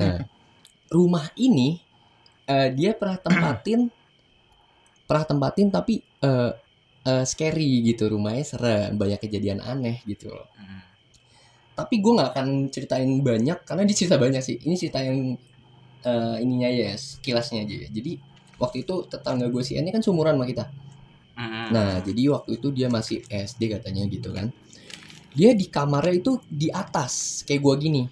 [0.00, 0.18] Nah,
[0.88, 1.82] rumah ini
[2.46, 3.90] eh, dia pernah tempatin
[5.04, 6.52] pernah tempatin tapi eh,
[7.04, 10.80] eh, scary gitu rumahnya serem banyak kejadian aneh gitu loh Hmm.
[11.74, 15.34] Tapi gue nggak akan ceritain banyak karena dia cerita banyak sih ini cerita yang
[16.06, 18.12] eh, ininya ya sekilasnya aja ya jadi
[18.62, 20.64] waktu itu tetangga gue si N ini kan seumuran sama kita
[21.34, 21.74] Hmm.
[21.74, 24.54] Nah, jadi waktu itu dia masih SD katanya gitu kan.
[25.34, 28.06] Dia di kamarnya itu di atas kayak gua gini.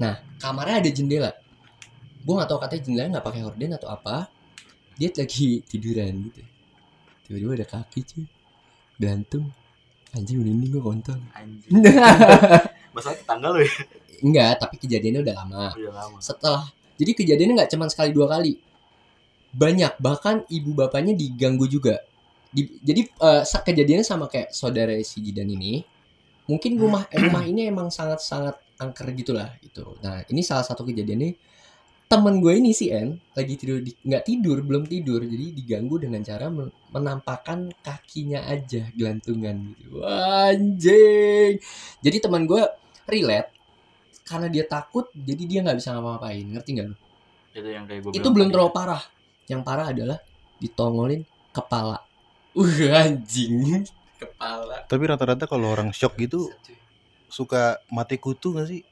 [0.00, 1.30] Nah, kamarnya ada jendela.
[2.24, 4.32] Gua nggak tahu katanya jendela nggak pakai horden atau apa.
[4.96, 6.42] Dia lagi tiduran gitu.
[7.28, 8.24] Tiba-tiba ada kaki cuy.
[8.96, 9.52] Gantung.
[10.16, 11.20] Anjing merinding gua kontol.
[11.36, 11.72] anjing
[12.94, 13.74] masalah tetangga lu ya
[14.22, 15.66] Enggak, tapi kejadiannya udah lama.
[15.74, 16.62] udah lama Setelah
[16.94, 18.54] jadi kejadiannya nggak cuma sekali dua kali.
[19.52, 22.00] Banyak, bahkan ibu bapaknya diganggu juga.
[22.52, 23.04] Di- jadi
[23.44, 25.82] sa- kejadiannya sama kayak saudara si Jidan ini.
[26.48, 29.98] Mungkin rumah eh, rumah ini emang sangat-sangat angker gitulah gitu.
[30.00, 31.34] Nah, ini salah satu kejadiannya
[32.12, 36.52] temen gue ini si N lagi tidur nggak tidur belum tidur jadi diganggu dengan cara
[36.52, 41.56] men- menampakkan kakinya aja gelantungan gitu Wah, anjing
[42.04, 42.60] jadi teman gue
[43.12, 43.52] relate
[44.24, 46.44] karena dia takut jadi dia nggak bisa ngapa-ngapain.
[46.48, 46.96] Ngerti nggak lu?
[47.52, 49.02] Itu yang kayak gue itu belum terlalu parah.
[49.44, 50.18] Yang parah adalah
[50.56, 51.22] ditongolin
[51.52, 52.00] kepala.
[52.56, 53.84] Uh anjing.
[54.22, 54.86] Kepala.
[54.86, 56.46] Tapi rata-rata kalau orang shock gitu
[57.26, 58.86] suka mati kutu gak sih?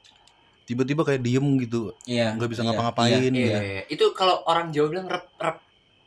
[0.67, 1.95] Tiba-tiba kayak diem gitu.
[2.03, 2.35] Iya.
[2.35, 3.19] nggak bisa iya, ngapa-ngapain iya.
[3.23, 3.39] gitu.
[3.39, 5.57] Iya, itu kalau orang Jawa bilang rep rep.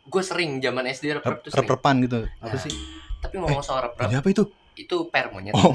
[0.04, 1.64] Gue sering zaman SD rep rep Rep- tuh sering.
[1.64, 2.20] rep-repan gitu.
[2.44, 2.72] Apa Nah, sih?
[3.24, 5.70] Tapi ngomong soal rep rep apa itu itu per monyet oh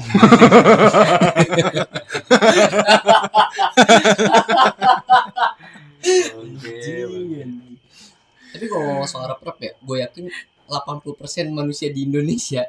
[6.40, 7.76] Anjing.
[8.50, 10.24] Tapi kalau ngomong soal rep-rep ya, gue yakin
[10.66, 11.06] 80%
[11.50, 12.66] manusia di Indonesia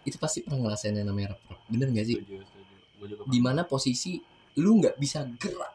[0.00, 1.60] itu pasti pernah ngerasain yang namanya rep-rep.
[1.66, 2.16] Bener gak sih?
[3.26, 4.20] Di mana posisi
[4.58, 5.72] lu nggak bisa gerak,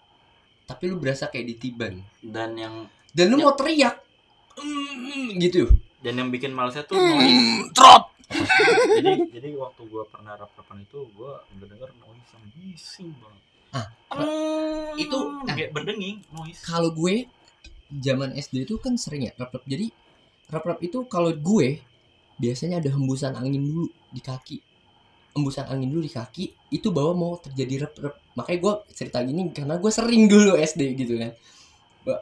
[0.68, 1.96] tapi lu berasa kayak ditiban.
[2.22, 2.76] dan yang
[3.16, 3.44] Dan lu Ya.
[3.48, 3.96] mau teriak,
[4.60, 5.72] "Mm, gitu.
[6.04, 8.12] dan yang bikin malesnya tuh noise trot
[8.98, 13.44] jadi jadi waktu gue pernah rap-rapan itu gue denger noise yang bising banget
[13.76, 15.52] Ah, Hmm, itu, nah.
[15.52, 17.28] kayak berdenging noise Kalau gue
[17.92, 19.68] zaman SD itu kan sering ya rep-rep.
[19.68, 19.92] Jadi
[20.48, 21.84] rep-rep itu kalau gue
[22.36, 24.58] biasanya ada hembusan angin dulu di kaki.
[25.36, 28.16] Hembusan angin dulu di kaki itu bahwa mau terjadi rep-rep.
[28.34, 31.36] Makanya gue cerita gini karena gue sering dulu SD gitu kan.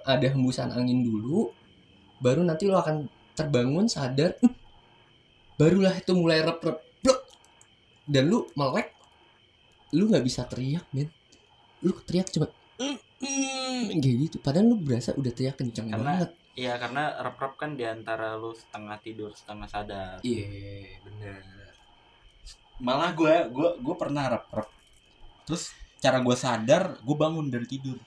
[0.09, 1.53] Ada hembusan angin dulu
[2.17, 3.05] baru nanti lo akan
[3.38, 4.57] terbangun sadar "Hmm,
[5.64, 7.20] barulah itu mulai rep-rep Blok.
[8.03, 8.91] dan lu melek
[9.91, 11.07] lu nggak bisa teriak men
[11.80, 16.32] lu teriak cuma "Mm, mm," kayak gitu padahal lu berasa udah teriak kencang Karena- banget
[16.53, 20.22] Iya karena rep-rep kan di antara lu setengah tidur setengah sadar.
[20.22, 20.45] Iya,
[21.01, 21.41] bener.
[22.78, 24.70] malah gue gue gue pernah rep rep
[25.45, 27.97] terus cara gue sadar gue bangun dari tidur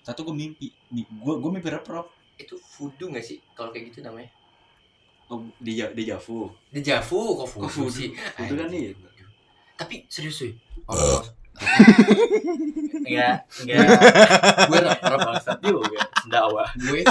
[0.00, 3.38] satu gue mimpi gue gue mimpi rep rep Itu voodoo gak sih?
[3.54, 4.26] Kalau kayak gitu namanya?
[5.28, 6.50] Oh, di di Javu
[7.36, 7.90] kok voodoo, Kok voodoo?
[7.90, 8.08] sih?
[8.12, 8.84] Voodoo kan Anjing.
[8.90, 9.06] itu.
[9.74, 10.52] Tapi serius sih.
[10.86, 11.22] Oh,
[13.00, 13.86] Enggak, enggak.
[14.70, 16.64] gue rep-rep Bangsat juga sendawa.
[16.74, 17.06] gue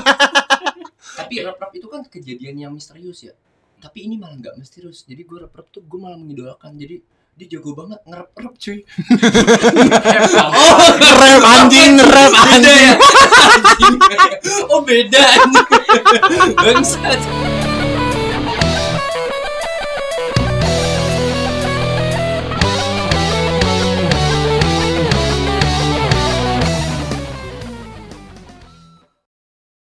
[1.14, 3.34] tapi rep-rep itu kan kejadian yang misterius ya
[3.80, 7.00] tapi ini malah nggak misterius jadi gue rep-rep tuh gue malah mengidolakan jadi
[7.34, 8.80] dia jago banget ngerep-rep cuy
[10.44, 12.96] Oh, nge-rap anjing, nge-rap anjing.
[14.72, 15.24] oh beda
[16.54, 17.20] bangsat